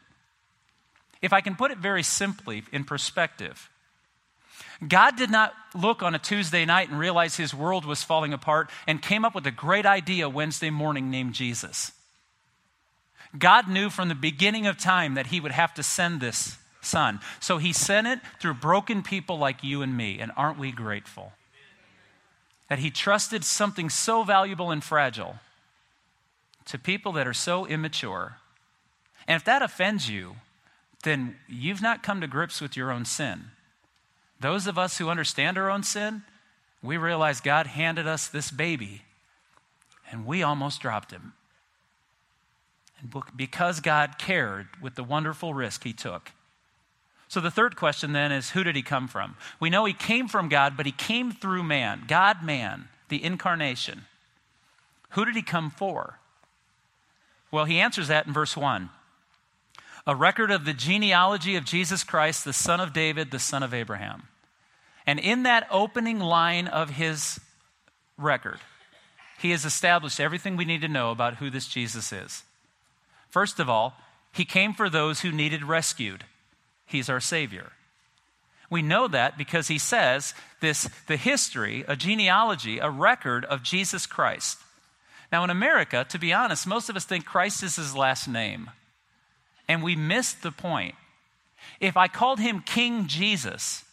If 1.23 1.33
I 1.33 1.41
can 1.41 1.57
put 1.57 1.71
it 1.71 1.79
very 1.79 2.03
simply 2.03 2.65
in 2.71 2.85
perspective, 2.85 3.71
God 4.87 5.17
did 5.17 5.31
not 5.31 5.55
look 5.75 6.03
on 6.03 6.15
a 6.15 6.19
Tuesday 6.19 6.65
night 6.65 6.91
and 6.91 6.99
realize 6.99 7.37
his 7.37 7.55
world 7.55 7.85
was 7.85 8.05
falling 8.05 8.33
apart 8.35 8.71
and 8.87 9.01
came 9.01 9.25
up 9.25 9.35
with 9.35 9.47
a 9.47 9.51
great 9.51 9.87
idea 9.87 10.29
Wednesday 10.29 10.71
morning 10.71 11.11
named 11.11 11.33
Jesus. 11.33 11.93
God 13.37 13.69
knew 13.69 13.91
from 13.91 14.09
the 14.09 14.15
beginning 14.15 14.67
of 14.67 14.79
time 14.79 15.15
that 15.15 15.29
he 15.29 15.41
would 15.41 15.53
have 15.53 15.75
to 15.75 15.83
send 15.83 16.21
this 16.21 16.57
son. 16.81 17.21
So 17.41 17.59
he 17.59 17.73
sent 17.73 18.07
it 18.07 18.21
through 18.41 18.55
broken 18.55 19.03
people 19.03 19.39
like 19.39 19.63
you 19.63 19.83
and 19.83 19.97
me. 19.97 20.19
And 20.19 20.33
aren't 20.37 20.59
we 20.59 20.73
grateful? 20.73 21.33
That 22.69 22.79
he 22.79 22.91
trusted 22.91 23.45
something 23.45 23.91
so 23.91 24.23
valuable 24.23 24.71
and 24.71 24.83
fragile 24.83 25.37
to 26.67 26.79
people 26.79 27.13
that 27.13 27.27
are 27.27 27.35
so 27.35 27.67
immature. 27.67 28.37
And 29.27 29.37
if 29.37 29.45
that 29.45 29.63
offends 29.63 30.09
you, 30.09 30.37
then 31.03 31.37
you've 31.49 31.83
not 31.83 32.03
come 32.03 32.21
to 32.21 32.27
grips 32.27 32.61
with 32.61 32.77
your 32.77 32.91
own 32.91 33.05
sin. 33.05 33.51
Those 34.41 34.67
of 34.67 34.79
us 34.79 34.99
who 34.99 35.09
understand 35.09 35.59
our 35.59 35.71
own 35.71 35.83
sin, 35.83 36.23
we 36.83 36.97
realize 36.97 37.41
God 37.41 37.67
handed 37.67 38.07
us 38.07 38.29
this 38.29 38.51
baby 38.51 39.03
and 40.11 40.27
we 40.27 40.43
almost 40.43 40.81
dropped 40.81 41.11
him. 41.11 41.35
And 43.01 43.13
because 43.37 43.81
God 43.81 44.19
cared 44.19 44.69
with 44.81 44.95
the 44.95 45.05
wonderful 45.05 45.55
risk 45.55 45.85
he 45.85 45.93
took. 45.93 46.33
So 47.29 47.41
the 47.41 47.51
third 47.51 47.77
question 47.77 48.13
then 48.13 48.33
is 48.33 48.51
who 48.51 48.65
did 48.65 48.75
he 48.75 48.83
come 48.83 49.07
from? 49.07 49.37
We 49.61 49.71
know 49.71 49.85
he 49.85 49.93
came 49.93 50.29
from 50.29 50.49
God, 50.49 50.77
but 50.77 50.87
he 50.87 50.93
came 50.93 51.31
through 51.31 51.63
man, 51.63 52.05
God 52.09 52.43
man, 52.43 52.89
the 53.09 53.23
incarnation. 53.23 54.07
Who 55.11 55.25
did 55.25 55.37
he 55.37 55.43
come 55.43 55.71
for? 55.71 56.19
Well, 57.51 57.67
he 57.67 57.81
answers 57.81 58.09
that 58.09 58.27
in 58.27 58.33
verse 58.33 58.57
1 58.57 58.91
a 60.07 60.17
record 60.17 60.51
of 60.51 60.65
the 60.65 60.73
genealogy 60.73 61.55
of 61.57 61.67
Jesus 61.67 62.03
Christ, 62.03 62.43
the 62.47 62.55
son 62.55 62.81
of 62.81 62.95
David, 62.95 63.31
the 63.31 63.39
son 63.39 63.63
of 63.63 63.75
Abraham. 63.75 64.23
And 65.07 65.19
in 65.19 65.43
that 65.43 65.69
opening 65.71 66.19
line 66.19 66.67
of 66.67 66.89
his 66.89 67.39
record, 68.17 68.59
he 69.39 69.51
has 69.51 69.67
established 69.67 70.19
everything 70.19 70.57
we 70.57 70.65
need 70.65 70.81
to 70.81 70.89
know 70.89 71.11
about 71.11 71.37
who 71.37 71.51
this 71.51 71.69
Jesus 71.69 72.11
is. 72.11 72.43
First 73.31 73.61
of 73.61 73.69
all, 73.69 73.95
he 74.33 74.45
came 74.45 74.75
for 74.75 74.89
those 74.91 75.21
who 75.21 75.33
needed 75.33 75.65
rescued. 75.65 76.25
He's 76.87 77.09
our 77.11 77.21
Savior. 77.21 77.73
We 78.71 78.83
know 78.83 79.09
that 79.09 79.39
because 79.39 79.69
he 79.69 79.79
says 79.79 80.35
this 80.61 80.89
the 81.07 81.17
history, 81.17 81.85
a 81.89 81.97
genealogy, 81.97 82.79
a 82.79 82.91
record 82.91 83.45
of 83.47 83.63
Jesus 83.63 84.07
Christ. 84.07 84.59
Now, 85.33 85.45
in 85.45 85.51
America, 85.51 86.07
to 86.09 86.19
be 86.19 86.33
honest, 86.33 86.67
most 86.67 86.89
of 86.89 86.97
us 86.97 87.05
think 87.05 87.25
Christ 87.25 87.63
is 87.63 87.77
his 87.77 87.95
last 87.95 88.29
name. 88.29 88.71
and 89.69 89.83
we 89.83 89.95
missed 89.95 90.43
the 90.43 90.51
point. 90.51 90.95
If 91.81 91.97
I 91.97 92.09
called 92.09 92.41
him 92.41 92.63
King 92.63 93.07
Jesus, 93.07 93.85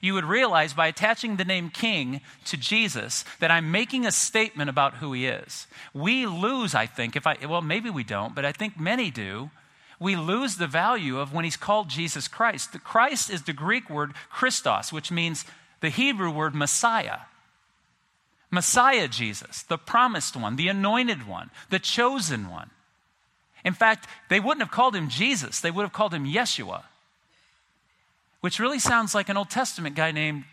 you 0.00 0.14
would 0.14 0.24
realize 0.24 0.72
by 0.72 0.86
attaching 0.86 1.36
the 1.36 1.44
name 1.44 1.68
King 1.68 2.20
to 2.46 2.56
Jesus 2.56 3.24
that 3.38 3.50
I'm 3.50 3.70
making 3.70 4.06
a 4.06 4.12
statement 4.12 4.70
about 4.70 4.94
who 4.94 5.12
he 5.12 5.26
is. 5.26 5.66
We 5.92 6.26
lose, 6.26 6.74
I 6.74 6.86
think, 6.86 7.16
if 7.16 7.26
I, 7.26 7.36
well, 7.46 7.60
maybe 7.60 7.90
we 7.90 8.04
don't, 8.04 8.34
but 8.34 8.44
I 8.44 8.52
think 8.52 8.80
many 8.80 9.10
do. 9.10 9.50
We 9.98 10.16
lose 10.16 10.56
the 10.56 10.66
value 10.66 11.18
of 11.18 11.34
when 11.34 11.44
he's 11.44 11.58
called 11.58 11.90
Jesus 11.90 12.26
Christ. 12.28 12.72
The 12.72 12.78
Christ 12.78 13.28
is 13.28 13.42
the 13.42 13.52
Greek 13.52 13.90
word 13.90 14.14
Christos, 14.30 14.90
which 14.92 15.12
means 15.12 15.44
the 15.80 15.90
Hebrew 15.90 16.30
word 16.30 16.54
Messiah. 16.54 17.18
Messiah 18.50 19.06
Jesus, 19.06 19.62
the 19.62 19.78
promised 19.78 20.34
one, 20.34 20.56
the 20.56 20.68
anointed 20.68 21.26
one, 21.26 21.50
the 21.68 21.78
chosen 21.78 22.48
one. 22.48 22.70
In 23.64 23.74
fact, 23.74 24.08
they 24.30 24.40
wouldn't 24.40 24.62
have 24.62 24.72
called 24.72 24.96
him 24.96 25.08
Jesus, 25.08 25.60
they 25.60 25.70
would 25.70 25.82
have 25.82 25.92
called 25.92 26.14
him 26.14 26.24
Yeshua, 26.24 26.84
which 28.40 28.58
really 28.58 28.78
sounds 28.78 29.14
like 29.14 29.28
an 29.28 29.36
Old 29.36 29.50
Testament 29.50 29.96
guy 29.96 30.10
named 30.10 30.44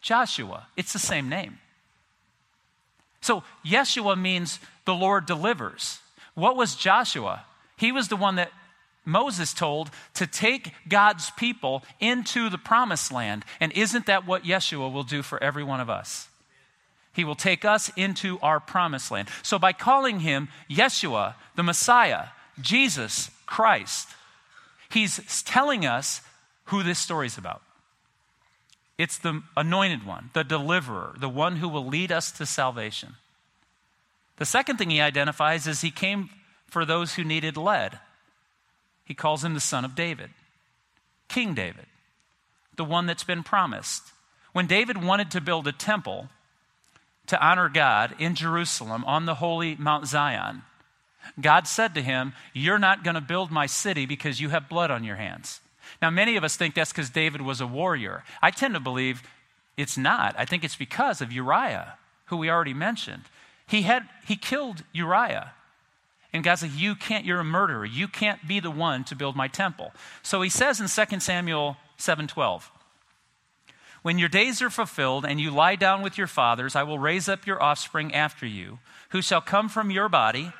Joshua. 0.00 0.66
It's 0.76 0.92
the 0.92 0.98
same 0.98 1.28
name. 1.28 1.58
So, 3.20 3.44
Yeshua 3.64 4.20
means 4.20 4.58
the 4.84 4.94
Lord 4.94 5.26
delivers. 5.26 6.00
What 6.34 6.56
was 6.56 6.74
Joshua? 6.74 7.44
He 7.76 7.92
was 7.92 8.08
the 8.08 8.16
one 8.16 8.36
that 8.36 8.50
Moses 9.04 9.54
told 9.54 9.90
to 10.14 10.26
take 10.26 10.72
God's 10.88 11.30
people 11.30 11.84
into 12.00 12.48
the 12.48 12.58
promised 12.58 13.12
land. 13.12 13.44
And 13.60 13.72
isn't 13.72 14.06
that 14.06 14.26
what 14.26 14.44
Yeshua 14.44 14.92
will 14.92 15.02
do 15.04 15.22
for 15.22 15.42
every 15.42 15.62
one 15.62 15.80
of 15.80 15.88
us? 15.88 16.28
He 17.12 17.24
will 17.24 17.34
take 17.34 17.64
us 17.64 17.90
into 17.96 18.38
our 18.40 18.58
promised 18.58 19.10
land. 19.10 19.28
So, 19.42 19.58
by 19.58 19.72
calling 19.72 20.20
him 20.20 20.48
Yeshua, 20.68 21.34
the 21.54 21.62
Messiah, 21.62 22.26
Jesus 22.60 23.30
Christ, 23.46 24.08
he's 24.90 25.42
telling 25.42 25.86
us 25.86 26.22
who 26.66 26.82
this 26.82 26.98
story 26.98 27.26
is 27.26 27.38
about. 27.38 27.62
It's 28.98 29.18
the 29.18 29.42
anointed 29.56 30.06
one, 30.06 30.30
the 30.32 30.44
deliverer, 30.44 31.14
the 31.18 31.28
one 31.28 31.56
who 31.56 31.68
will 31.68 31.86
lead 31.86 32.12
us 32.12 32.30
to 32.32 32.46
salvation. 32.46 33.14
The 34.36 34.44
second 34.44 34.76
thing 34.76 34.90
he 34.90 35.00
identifies 35.00 35.66
is 35.66 35.80
he 35.80 35.90
came 35.90 36.30
for 36.68 36.84
those 36.84 37.14
who 37.14 37.24
needed 37.24 37.56
led. 37.56 37.98
He 39.04 39.14
calls 39.14 39.44
him 39.44 39.54
the 39.54 39.60
son 39.60 39.84
of 39.84 39.94
David, 39.94 40.30
King 41.28 41.54
David, 41.54 41.86
the 42.76 42.84
one 42.84 43.06
that's 43.06 43.24
been 43.24 43.42
promised. 43.42 44.12
When 44.52 44.66
David 44.66 45.02
wanted 45.02 45.30
to 45.32 45.40
build 45.40 45.66
a 45.66 45.72
temple, 45.72 46.28
to 47.26 47.40
honor 47.40 47.68
God 47.68 48.14
in 48.18 48.34
Jerusalem 48.34 49.04
on 49.04 49.26
the 49.26 49.36
holy 49.36 49.76
Mount 49.76 50.06
Zion, 50.06 50.62
God 51.40 51.66
said 51.66 51.94
to 51.94 52.02
him, 52.02 52.32
You're 52.52 52.78
not 52.78 53.04
going 53.04 53.14
to 53.14 53.20
build 53.20 53.50
my 53.50 53.66
city 53.66 54.06
because 54.06 54.40
you 54.40 54.48
have 54.50 54.68
blood 54.68 54.90
on 54.90 55.04
your 55.04 55.16
hands. 55.16 55.60
Now, 56.00 56.10
many 56.10 56.36
of 56.36 56.44
us 56.44 56.56
think 56.56 56.74
that's 56.74 56.92
because 56.92 57.10
David 57.10 57.42
was 57.42 57.60
a 57.60 57.66
warrior. 57.66 58.24
I 58.40 58.50
tend 58.50 58.74
to 58.74 58.80
believe 58.80 59.22
it's 59.76 59.96
not. 59.96 60.34
I 60.38 60.44
think 60.44 60.64
it's 60.64 60.76
because 60.76 61.20
of 61.20 61.32
Uriah, 61.32 61.98
who 62.26 62.36
we 62.36 62.50
already 62.50 62.74
mentioned. 62.74 63.24
He, 63.66 63.82
had, 63.82 64.08
he 64.26 64.36
killed 64.36 64.84
Uriah. 64.92 65.52
And 66.32 66.42
God 66.42 66.56
said, 66.56 66.70
You 66.70 66.94
can't, 66.94 67.24
you're 67.24 67.40
a 67.40 67.44
murderer. 67.44 67.84
You 67.84 68.08
can't 68.08 68.46
be 68.46 68.60
the 68.60 68.70
one 68.70 69.04
to 69.04 69.16
build 69.16 69.36
my 69.36 69.48
temple. 69.48 69.92
So 70.22 70.40
he 70.42 70.48
says 70.48 70.80
in 70.80 70.88
2 70.88 71.20
Samuel 71.20 71.76
7:12, 71.98 72.70
when 74.02 74.18
your 74.18 74.28
days 74.28 74.60
are 74.60 74.70
fulfilled 74.70 75.24
and 75.24 75.40
you 75.40 75.50
lie 75.50 75.76
down 75.76 76.02
with 76.02 76.18
your 76.18 76.26
fathers, 76.26 76.74
I 76.74 76.82
will 76.82 76.98
raise 76.98 77.28
up 77.28 77.46
your 77.46 77.62
offspring 77.62 78.12
after 78.12 78.46
you, 78.46 78.80
who 79.10 79.22
shall 79.22 79.40
come 79.40 79.68
from 79.68 79.90
your 79.90 80.08
body, 80.08 80.52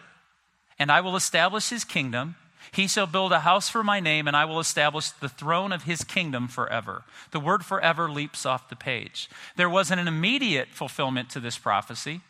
and 0.79 0.93
I 0.93 1.01
will 1.01 1.17
establish 1.17 1.71
his 1.71 1.85
kingdom. 1.85 2.37
He 2.73 2.89
shall 2.89 3.07
build 3.07 3.33
a 3.33 3.41
house 3.41 3.69
for 3.69 3.85
my 3.85 4.01
name, 4.01 4.27
and 4.27 4.35
I 4.35 4.47
will 4.47 4.59
establish 4.59 5.11
the 5.11 5.29
throne 5.29 5.73
of 5.73 5.85
his 5.85 6.05
kingdom 6.05 6.49
forever. 6.49 7.05
The 7.31 7.41
word 7.41 7.67
forever 7.67 8.11
leaps 8.11 8.47
off 8.47 8.71
the 8.71 8.77
page. 8.77 9.29
There 9.57 9.69
wasn't 9.69 10.01
an 10.01 10.09
immediate 10.09 10.69
fulfillment 10.69 11.29
to 11.31 11.41
this 11.41 11.59
prophecy, 11.59 12.23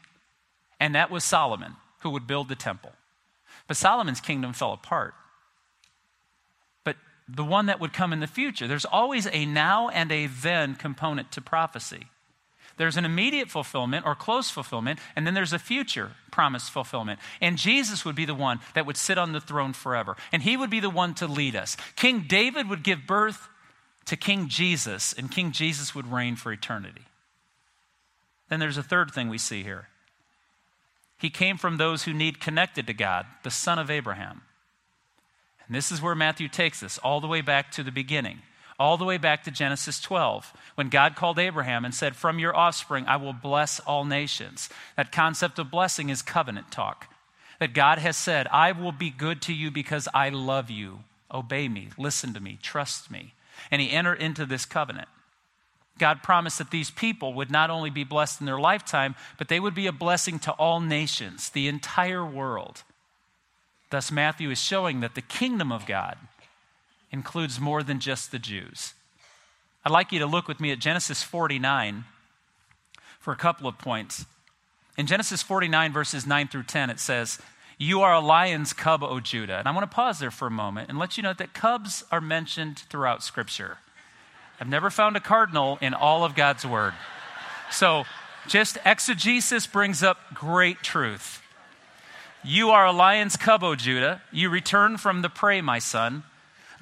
and 0.80 0.96
that 0.96 1.12
was 1.12 1.22
Solomon, 1.22 1.76
who 2.00 2.10
would 2.10 2.26
build 2.26 2.48
the 2.48 2.56
temple. 2.56 2.92
But 3.68 3.76
Solomon's 3.76 4.20
kingdom 4.20 4.52
fell 4.52 4.72
apart 4.72 5.14
But 6.82 6.96
the 7.28 7.44
one 7.44 7.66
that 7.66 7.78
would 7.78 7.92
come 7.92 8.12
in 8.12 8.18
the 8.18 8.26
future. 8.26 8.66
There's 8.66 8.84
always 8.84 9.28
a 9.32 9.46
now 9.46 9.88
and 9.90 10.10
a 10.10 10.26
then 10.26 10.74
component 10.74 11.30
to 11.32 11.40
prophecy. 11.40 12.08
There's 12.76 12.96
an 12.96 13.04
immediate 13.04 13.48
fulfillment 13.48 14.06
or 14.06 14.14
close 14.14 14.50
fulfillment, 14.50 14.98
and 15.14 15.26
then 15.26 15.34
there's 15.34 15.52
a 15.52 15.58
future 15.58 16.12
promise 16.30 16.68
fulfillment. 16.68 17.20
And 17.40 17.58
Jesus 17.58 18.04
would 18.04 18.16
be 18.16 18.24
the 18.24 18.34
one 18.34 18.60
that 18.74 18.86
would 18.86 18.96
sit 18.96 19.18
on 19.18 19.32
the 19.32 19.40
throne 19.40 19.72
forever, 19.72 20.16
and 20.32 20.42
he 20.42 20.56
would 20.56 20.70
be 20.70 20.80
the 20.80 20.90
one 20.90 21.14
to 21.14 21.26
lead 21.26 21.54
us. 21.54 21.76
King 21.96 22.24
David 22.26 22.68
would 22.68 22.82
give 22.82 23.06
birth 23.06 23.48
to 24.06 24.16
King 24.16 24.48
Jesus, 24.48 25.12
and 25.12 25.30
King 25.30 25.52
Jesus 25.52 25.94
would 25.94 26.10
reign 26.10 26.36
for 26.36 26.52
eternity. 26.52 27.02
Then 28.48 28.60
there's 28.60 28.78
a 28.78 28.82
third 28.82 29.12
thing 29.12 29.28
we 29.28 29.38
see 29.38 29.62
here. 29.62 29.88
He 31.18 31.30
came 31.30 31.56
from 31.56 31.76
those 31.76 32.02
who 32.02 32.12
need 32.12 32.40
connected 32.40 32.86
to 32.88 32.92
God, 32.92 33.26
the 33.44 33.50
son 33.50 33.78
of 33.78 33.90
Abraham. 33.90 34.42
And 35.66 35.76
this 35.76 35.92
is 35.92 36.02
where 36.02 36.16
Matthew 36.16 36.48
takes 36.48 36.82
us 36.82 36.98
all 36.98 37.20
the 37.20 37.28
way 37.28 37.40
back 37.40 37.70
to 37.72 37.82
the 37.82 37.92
beginning, 37.92 38.40
all 38.82 38.96
the 38.96 39.04
way 39.04 39.16
back 39.16 39.44
to 39.44 39.50
Genesis 39.52 40.00
12, 40.00 40.52
when 40.74 40.88
God 40.88 41.14
called 41.14 41.38
Abraham 41.38 41.84
and 41.84 41.94
said, 41.94 42.16
From 42.16 42.40
your 42.40 42.54
offspring 42.54 43.06
I 43.06 43.16
will 43.16 43.32
bless 43.32 43.78
all 43.78 44.04
nations. 44.04 44.68
That 44.96 45.12
concept 45.12 45.60
of 45.60 45.70
blessing 45.70 46.08
is 46.08 46.20
covenant 46.20 46.72
talk. 46.72 47.06
That 47.60 47.74
God 47.74 47.98
has 47.98 48.16
said, 48.16 48.48
I 48.48 48.72
will 48.72 48.90
be 48.90 49.08
good 49.08 49.40
to 49.42 49.52
you 49.52 49.70
because 49.70 50.08
I 50.12 50.30
love 50.30 50.68
you. 50.68 51.04
Obey 51.32 51.68
me, 51.68 51.90
listen 51.96 52.34
to 52.34 52.40
me, 52.40 52.58
trust 52.60 53.08
me. 53.08 53.34
And 53.70 53.80
he 53.80 53.92
entered 53.92 54.20
into 54.20 54.44
this 54.44 54.64
covenant. 54.64 55.08
God 55.96 56.24
promised 56.24 56.58
that 56.58 56.72
these 56.72 56.90
people 56.90 57.34
would 57.34 57.52
not 57.52 57.70
only 57.70 57.90
be 57.90 58.02
blessed 58.02 58.40
in 58.40 58.46
their 58.46 58.58
lifetime, 58.58 59.14
but 59.38 59.46
they 59.46 59.60
would 59.60 59.74
be 59.74 59.86
a 59.86 59.92
blessing 59.92 60.40
to 60.40 60.52
all 60.52 60.80
nations, 60.80 61.50
the 61.50 61.68
entire 61.68 62.26
world. 62.26 62.82
Thus, 63.90 64.10
Matthew 64.10 64.50
is 64.50 64.60
showing 64.60 64.98
that 65.00 65.14
the 65.14 65.22
kingdom 65.22 65.70
of 65.70 65.86
God 65.86 66.18
includes 67.12 67.60
more 67.60 67.82
than 67.82 68.00
just 68.00 68.32
the 68.32 68.38
Jews. 68.38 68.94
I'd 69.84 69.92
like 69.92 70.12
you 70.12 70.18
to 70.20 70.26
look 70.26 70.48
with 70.48 70.60
me 70.60 70.72
at 70.72 70.78
Genesis 70.78 71.22
49 71.22 72.04
for 73.18 73.32
a 73.32 73.36
couple 73.36 73.68
of 73.68 73.78
points. 73.78 74.24
In 74.96 75.06
Genesis 75.06 75.42
49, 75.42 75.92
verses 75.92 76.26
9 76.26 76.48
through 76.48 76.64
10, 76.64 76.90
it 76.90 77.00
says, 77.00 77.38
You 77.78 78.00
are 78.02 78.14
a 78.14 78.20
lion's 78.20 78.72
cub, 78.72 79.02
O 79.02 79.20
Judah. 79.20 79.58
And 79.58 79.68
I 79.68 79.72
want 79.72 79.90
to 79.90 79.94
pause 79.94 80.18
there 80.18 80.30
for 80.30 80.46
a 80.46 80.50
moment 80.50 80.88
and 80.88 80.98
let 80.98 81.16
you 81.16 81.22
know 81.22 81.32
that 81.32 81.54
cubs 81.54 82.04
are 82.10 82.20
mentioned 82.20 82.78
throughout 82.90 83.22
Scripture. 83.22 83.78
I've 84.60 84.68
never 84.68 84.90
found 84.90 85.16
a 85.16 85.20
cardinal 85.20 85.78
in 85.80 85.94
all 85.94 86.24
of 86.24 86.34
God's 86.34 86.64
Word. 86.64 86.94
So, 87.70 88.04
just 88.46 88.76
exegesis 88.84 89.66
brings 89.66 90.02
up 90.02 90.18
great 90.34 90.82
truth. 90.82 91.42
You 92.44 92.70
are 92.70 92.86
a 92.86 92.92
lion's 92.92 93.36
cub, 93.36 93.62
O 93.62 93.74
Judah. 93.74 94.20
You 94.32 94.50
return 94.50 94.96
from 94.96 95.22
the 95.22 95.28
prey, 95.28 95.60
my 95.60 95.78
son. 95.78 96.24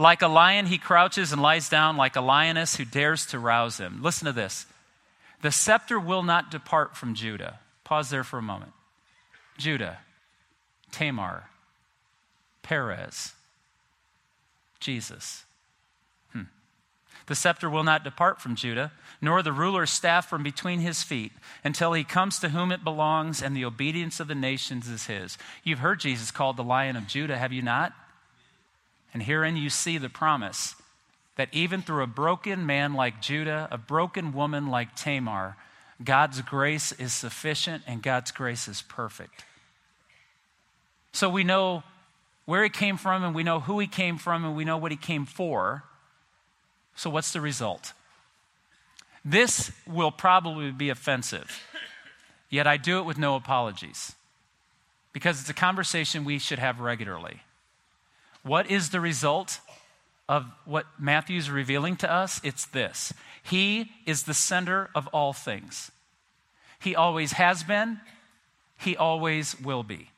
Like 0.00 0.22
a 0.22 0.28
lion, 0.28 0.64
he 0.64 0.78
crouches 0.78 1.30
and 1.30 1.42
lies 1.42 1.68
down, 1.68 1.98
like 1.98 2.16
a 2.16 2.22
lioness 2.22 2.76
who 2.76 2.86
dares 2.86 3.26
to 3.26 3.38
rouse 3.38 3.76
him. 3.76 4.02
Listen 4.02 4.24
to 4.24 4.32
this. 4.32 4.64
The 5.42 5.52
scepter 5.52 6.00
will 6.00 6.22
not 6.22 6.50
depart 6.50 6.96
from 6.96 7.14
Judah. 7.14 7.58
Pause 7.84 8.08
there 8.08 8.24
for 8.24 8.38
a 8.38 8.42
moment. 8.42 8.72
Judah, 9.58 9.98
Tamar, 10.90 11.50
Perez, 12.62 13.34
Jesus. 14.80 15.44
Hmm. 16.32 16.44
The 17.26 17.34
scepter 17.34 17.68
will 17.68 17.84
not 17.84 18.02
depart 18.02 18.40
from 18.40 18.56
Judah, 18.56 18.92
nor 19.20 19.42
the 19.42 19.52
ruler's 19.52 19.90
staff 19.90 20.26
from 20.26 20.42
between 20.42 20.80
his 20.80 21.02
feet, 21.02 21.32
until 21.62 21.92
he 21.92 22.04
comes 22.04 22.38
to 22.38 22.48
whom 22.48 22.72
it 22.72 22.82
belongs, 22.82 23.42
and 23.42 23.54
the 23.54 23.66
obedience 23.66 24.18
of 24.18 24.28
the 24.28 24.34
nations 24.34 24.88
is 24.88 25.08
his. 25.08 25.36
You've 25.62 25.80
heard 25.80 26.00
Jesus 26.00 26.30
called 26.30 26.56
the 26.56 26.64
Lion 26.64 26.96
of 26.96 27.06
Judah, 27.06 27.36
have 27.36 27.52
you 27.52 27.60
not? 27.60 27.92
And 29.12 29.22
herein 29.22 29.56
you 29.56 29.70
see 29.70 29.98
the 29.98 30.08
promise 30.08 30.74
that 31.36 31.48
even 31.52 31.82
through 31.82 32.02
a 32.02 32.06
broken 32.06 32.66
man 32.66 32.94
like 32.94 33.20
Judah, 33.20 33.68
a 33.70 33.78
broken 33.78 34.32
woman 34.32 34.68
like 34.68 34.94
Tamar, 34.94 35.56
God's 36.02 36.42
grace 36.42 36.92
is 36.92 37.12
sufficient 37.12 37.82
and 37.86 38.02
God's 38.02 38.30
grace 38.30 38.68
is 38.68 38.82
perfect. 38.82 39.44
So 41.12 41.28
we 41.28 41.44
know 41.44 41.82
where 42.50 42.64
he 42.64 42.68
came 42.68 42.96
from, 42.96 43.22
and 43.22 43.32
we 43.32 43.44
know 43.44 43.60
who 43.60 43.78
he 43.78 43.86
came 43.86 44.18
from, 44.18 44.44
and 44.44 44.56
we 44.56 44.64
know 44.64 44.76
what 44.76 44.90
he 44.90 44.96
came 44.96 45.24
for. 45.24 45.84
So, 46.96 47.08
what's 47.08 47.32
the 47.32 47.40
result? 47.40 47.92
This 49.24 49.70
will 49.86 50.10
probably 50.10 50.72
be 50.72 50.90
offensive, 50.90 51.62
yet 52.48 52.66
I 52.66 52.76
do 52.76 52.98
it 52.98 53.04
with 53.04 53.18
no 53.18 53.36
apologies 53.36 54.16
because 55.12 55.40
it's 55.40 55.48
a 55.48 55.54
conversation 55.54 56.24
we 56.24 56.38
should 56.40 56.58
have 56.58 56.80
regularly. 56.80 57.40
What 58.42 58.70
is 58.70 58.90
the 58.90 59.00
result 59.00 59.60
of 60.28 60.46
what 60.64 60.86
Matthew 60.98 61.36
is 61.36 61.50
revealing 61.50 61.96
to 61.96 62.10
us? 62.10 62.40
It's 62.42 62.66
this 62.66 63.12
He 63.42 63.90
is 64.06 64.24
the 64.24 64.34
center 64.34 64.90
of 64.94 65.06
all 65.08 65.32
things. 65.32 65.90
He 66.78 66.96
always 66.96 67.32
has 67.32 67.62
been, 67.62 68.00
He 68.78 68.96
always 68.96 69.60
will 69.60 69.82
be. 69.82 70.10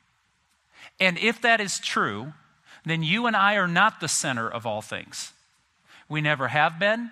And 1.01 1.19
if 1.19 1.41
that 1.43 1.61
is 1.61 1.79
true, 1.79 2.33
then 2.85 3.03
you 3.03 3.27
and 3.27 3.37
I 3.37 3.57
are 3.57 3.69
not 3.69 4.01
the 4.01 4.09
center 4.09 4.49
of 4.49 4.67
all 4.67 4.83
things. 4.83 5.33
We 6.09 6.21
never 6.21 6.49
have 6.49 6.79
been, 6.79 7.11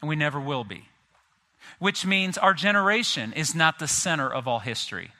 and 0.00 0.08
we 0.08 0.16
never 0.16 0.38
will 0.38 0.64
be. 0.64 0.84
Which 1.78 2.06
means 2.06 2.38
our 2.38 2.54
generation 2.54 3.32
is 3.32 3.54
not 3.54 3.78
the 3.78 3.88
center 3.88 4.32
of 4.32 4.46
all 4.46 4.60
history. 4.60 5.10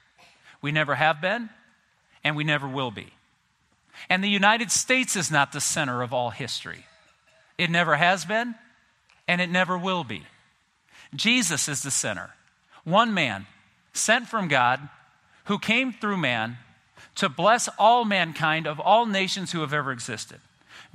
We 0.62 0.73
never 0.73 0.95
have 0.95 1.21
been, 1.21 1.51
and 2.23 2.37
we 2.37 2.45
never 2.45 2.69
will 2.69 2.90
be. 2.90 3.12
And 4.09 4.22
the 4.22 4.28
United 4.28 4.70
States 4.70 5.16
is 5.16 5.30
not 5.30 5.52
the 5.52 5.61
center 5.61 6.02
of 6.02 6.12
all 6.12 6.30
history. 6.30 6.85
It 7.59 7.70
never 7.70 7.96
has 7.96 8.24
been, 8.24 8.54
and 9.28 9.40
it 9.40 9.50
never 9.50 9.78
will 9.78 10.04
be. 10.04 10.24
Jesus 11.14 11.68
is 11.68 11.83
the 11.83 11.90
center. 11.90 12.30
One 12.85 13.14
man, 13.14 13.46
sent 13.92 14.28
from 14.28 14.48
God, 14.48 14.88
who 15.44 15.59
came 15.59 15.92
through 15.92 16.16
man 16.16 16.59
to 17.16 17.28
bless 17.28 17.68
all 17.78 18.04
mankind 18.04 18.66
of 18.66 18.80
all 18.80 19.07
nations 19.07 19.52
who 19.52 19.61
have 19.61 19.72
ever 19.72 19.92
existed. 19.92 20.40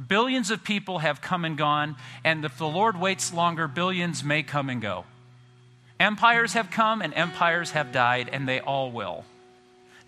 Billions 0.08 0.52
of 0.52 0.64
people 0.64 1.00
have 1.00 1.22
come 1.22 1.46
and 1.46 1.58
gone, 1.58 1.96
and 2.24 2.44
if 2.46 2.58
the 2.58 2.68
Lord 2.68 3.00
waits 3.00 3.34
longer, 3.34 3.68
billions 3.68 4.24
may 4.24 4.44
come 4.44 4.70
and 4.70 4.82
go. 4.82 5.06
Empires 6.00 6.54
have 6.54 6.72
come 6.72 7.02
and 7.02 7.14
empires 7.14 7.72
have 7.72 7.92
died, 7.92 8.30
and 8.32 8.48
they 8.48 8.60
all 8.60 8.92
will. 8.92 9.26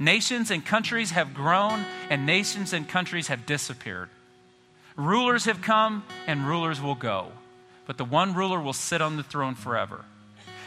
Nations 0.01 0.49
and 0.49 0.65
countries 0.65 1.11
have 1.11 1.35
grown, 1.35 1.85
and 2.09 2.25
nations 2.25 2.73
and 2.73 2.89
countries 2.89 3.27
have 3.27 3.45
disappeared. 3.45 4.09
Rulers 4.95 5.45
have 5.45 5.61
come, 5.61 6.03
and 6.25 6.47
rulers 6.47 6.81
will 6.81 6.95
go. 6.95 7.27
But 7.85 7.99
the 7.99 8.03
one 8.05 8.33
ruler 8.33 8.59
will 8.59 8.73
sit 8.73 8.99
on 8.99 9.15
the 9.15 9.21
throne 9.21 9.53
forever. 9.53 10.03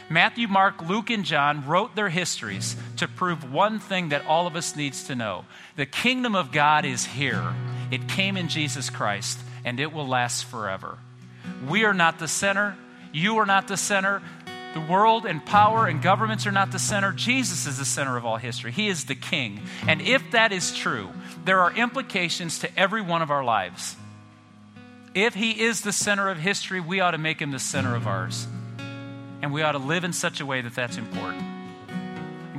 Matthew, 0.09 0.47
Mark, 0.47 0.87
Luke, 0.87 1.09
and 1.09 1.25
John 1.25 1.67
wrote 1.67 1.97
their 1.97 2.07
histories 2.07 2.77
to 2.95 3.09
prove 3.09 3.51
one 3.51 3.77
thing 3.77 4.07
that 4.09 4.25
all 4.25 4.47
of 4.47 4.55
us 4.55 4.73
needs 4.77 5.03
to 5.07 5.15
know. 5.15 5.43
The 5.75 5.85
kingdom 5.85 6.33
of 6.33 6.53
God 6.53 6.85
is 6.85 7.05
here. 7.05 7.53
It 7.91 8.07
came 8.07 8.37
in 8.37 8.47
Jesus 8.47 8.89
Christ, 8.89 9.37
and 9.65 9.81
it 9.81 9.91
will 9.91 10.07
last 10.07 10.45
forever. 10.45 10.97
We 11.67 11.83
are 11.83 11.93
not 11.93 12.19
the 12.19 12.29
center. 12.29 12.77
You 13.11 13.35
are 13.39 13.45
not 13.45 13.67
the 13.67 13.75
center. 13.75 14.21
The 14.75 14.81
world 14.81 15.25
and 15.25 15.43
power 15.45 15.87
and 15.87 16.01
governments 16.01 16.45
are 16.45 16.51
not 16.51 16.73
the 16.73 16.79
center. 16.79 17.13
Jesus 17.13 17.65
is 17.65 17.77
the 17.77 17.85
center 17.85 18.17
of 18.17 18.25
all 18.25 18.35
history. 18.35 18.73
He 18.73 18.89
is 18.89 19.05
the 19.05 19.15
king. 19.15 19.61
And 19.87 20.01
if 20.01 20.31
that 20.31 20.51
is 20.51 20.75
true, 20.75 21.11
there 21.45 21.61
are 21.61 21.71
implications 21.71 22.59
to 22.59 22.77
every 22.77 23.01
one 23.01 23.21
of 23.21 23.31
our 23.31 23.41
lives. 23.41 23.95
If 25.13 25.33
he 25.33 25.63
is 25.63 25.79
the 25.79 25.93
center 25.93 26.27
of 26.27 26.39
history, 26.39 26.81
we 26.81 26.99
ought 26.99 27.11
to 27.11 27.17
make 27.17 27.41
him 27.41 27.51
the 27.51 27.59
center 27.59 27.95
of 27.95 28.05
ours. 28.05 28.47
And 29.41 29.53
we 29.53 29.61
ought 29.61 29.71
to 29.71 29.77
live 29.77 30.03
in 30.03 30.11
such 30.11 30.41
a 30.41 30.45
way 30.45 30.59
that 30.59 30.75
that's 30.75 30.97
important. 30.97 31.41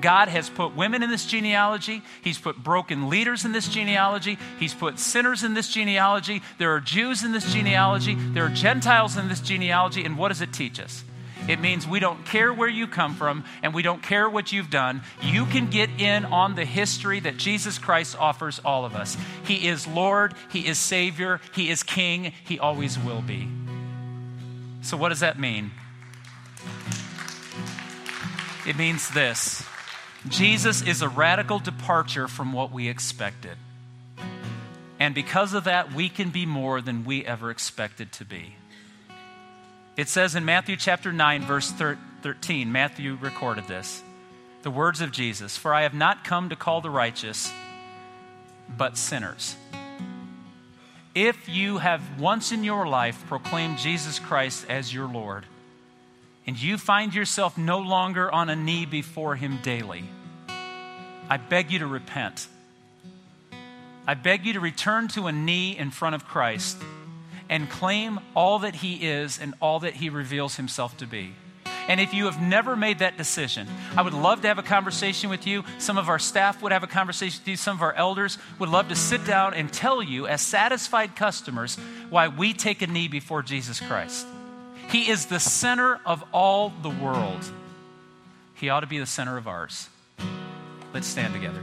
God 0.01 0.29
has 0.29 0.49
put 0.49 0.75
women 0.75 1.03
in 1.03 1.11
this 1.11 1.27
genealogy. 1.27 2.01
He's 2.25 2.39
put 2.39 2.57
broken 2.57 3.11
leaders 3.11 3.45
in 3.45 3.53
this 3.53 3.69
genealogy. 3.69 4.39
He's 4.59 4.73
put 4.73 4.99
sinners 4.99 5.45
in 5.45 5.53
this 5.53 5.69
genealogy. 5.69 6.41
There 6.57 6.75
are 6.75 6.81
Jews 6.81 7.25
in 7.25 7.33
this 7.33 7.53
genealogy. 7.53 8.15
There 8.15 8.47
are 8.47 8.49
Gentiles 8.49 9.19
in 9.19 9.29
this 9.29 9.41
genealogy. 9.41 10.03
And 10.03 10.17
what 10.17 10.29
does 10.29 10.41
it 10.41 10.55
teach 10.55 10.81
us? 10.81 11.05
It 11.49 11.61
means 11.61 11.87
we 11.87 12.01
don't 12.01 12.25
care 12.27 12.53
where 12.53 12.69
you 12.69 12.87
come 12.87 13.15
from 13.15 13.45
and 13.63 13.73
we 13.73 13.83
don't 13.83 14.03
care 14.03 14.29
what 14.29 14.53
you've 14.53 14.71
done. 14.71 15.03
You 15.23 15.47
can 15.47 15.71
get 15.71 15.91
in 16.01 16.25
on 16.25 16.57
the 16.57 16.65
history 16.65 17.21
that 17.21 17.37
Jesus 17.37 17.79
Christ 17.79 18.17
offers 18.19 18.61
all 18.65 18.85
of 18.85 18.97
us. 18.97 19.17
He 19.45 19.69
is 19.69 19.87
Lord, 19.87 20.35
He 20.51 20.67
is 20.67 20.79
Savior, 20.79 21.41
He 21.55 21.71
is 21.71 21.83
King, 21.83 22.33
He 22.45 22.59
always 22.59 22.99
will 22.99 23.23
be. 23.23 23.49
So, 24.83 24.97
what 24.97 25.11
does 25.11 25.21
that 25.21 25.39
mean? 25.39 25.71
It 28.67 28.77
means 28.77 29.09
this 29.11 29.65
Jesus 30.29 30.83
is 30.83 31.03
a 31.03 31.09
radical 31.09 31.61
departure 31.61 32.27
from 32.27 32.53
what 32.53 32.73
we 32.73 32.89
expected. 32.89 33.57
And 34.99 35.15
because 35.15 35.55
of 35.55 35.65
that, 35.65 35.93
we 35.93 36.09
can 36.09 36.31
be 36.31 36.47
more 36.47 36.81
than 36.81 37.05
we 37.05 37.25
ever 37.25 37.51
expected 37.51 38.13
to 38.13 38.25
be. 38.25 38.57
It 39.97 40.11
says 40.11 40.35
in 40.35 40.45
Matthew 40.45 40.77
chapter 40.77 41.11
9, 41.11 41.43
verse 41.43 41.71
13, 41.71 42.71
Matthew 42.71 43.17
recorded 43.21 43.67
this 43.67 44.03
the 44.61 44.71
words 44.71 45.01
of 45.01 45.11
Jesus 45.11 45.57
For 45.57 45.73
I 45.73 45.83
have 45.83 45.95
not 45.95 46.23
come 46.23 46.51
to 46.51 46.57
call 46.57 46.83
the 46.83 46.91
righteous, 46.91 47.51
but 48.77 48.99
sinners. 48.99 49.57
If 51.15 51.49
you 51.49 51.79
have 51.79 52.21
once 52.21 52.53
in 52.53 52.63
your 52.63 52.87
life 52.87 53.25
proclaimed 53.27 53.79
Jesus 53.79 54.19
Christ 54.19 54.67
as 54.69 54.93
your 54.93 55.09
Lord, 55.09 55.47
and 56.47 56.61
you 56.61 56.77
find 56.77 57.15
yourself 57.15 57.57
no 57.57 57.79
longer 57.79 58.31
on 58.31 58.51
a 58.51 58.57
knee 58.57 58.85
before 58.85 59.37
Him 59.37 59.61
daily, 59.63 60.05
I 61.31 61.39
beg 61.39 61.71
you 61.71 61.79
to 61.79 61.87
repent. 61.87 62.49
I 64.07 64.13
beg 64.13 64.45
you 64.45 64.53
to 64.53 64.61
return 64.61 65.09
to 65.09 65.27
a 65.27 65.33
knee 65.33 65.75
in 65.77 65.91
front 65.91 66.15
of 66.15 66.27
Christ 66.27 66.77
and 67.49 67.69
claim 67.71 68.21
all 68.35 68.59
that 68.61 68.77
He 68.77 69.07
is 69.07 69.39
and 69.41 69.55
all 69.61 69.81
that 69.81 69.95
He 69.95 70.11
reveals 70.11 70.57
Himself 70.57 70.97
to 70.99 71.07
be. 71.07 71.35
And 71.89 72.01
if 72.01 72.13
you 72.13 72.25
have 72.25 72.43
never 72.43 72.75
made 72.75 72.99
that 72.99 73.17
decision, 73.17 73.69
I 73.97 74.03
would 74.03 74.13
love 74.13 74.43
to 74.43 74.49
have 74.49 74.59
a 74.59 74.63
conversation 74.63 75.31
with 75.31 75.47
you. 75.47 75.65
Some 75.79 75.99
of 75.99 76.09
our 76.09 76.19
staff 76.19 76.61
would 76.63 76.73
have 76.73 76.83
a 76.83 76.89
conversation 76.89 77.41
with 77.43 77.49
you. 77.49 77.57
Some 77.57 77.77
of 77.77 77.83
our 77.83 77.93
elders 77.93 78.39
would 78.59 78.69
love 78.69 78.89
to 78.89 78.97
sit 78.97 79.25
down 79.25 79.55
and 79.55 79.73
tell 79.73 80.03
you, 80.03 80.27
as 80.27 80.41
satisfied 80.41 81.15
customers, 81.15 81.77
why 82.11 82.27
we 82.29 82.53
take 82.53 82.83
a 82.83 82.89
knee 82.89 83.07
before 83.07 83.43
Jesus 83.43 83.79
Christ. 83.81 84.27
He 84.89 85.09
is 85.09 85.27
the 85.27 85.41
center 85.41 86.01
of 86.05 86.25
all 86.33 86.73
the 86.83 86.91
world. 86.91 87.45
He 88.55 88.69
ought 88.69 88.81
to 88.81 88.87
be 88.87 88.99
the 88.99 89.07
center 89.07 89.37
of 89.37 89.47
ours. 89.47 89.89
Let's 90.93 91.07
stand 91.07 91.35
together. 91.35 91.63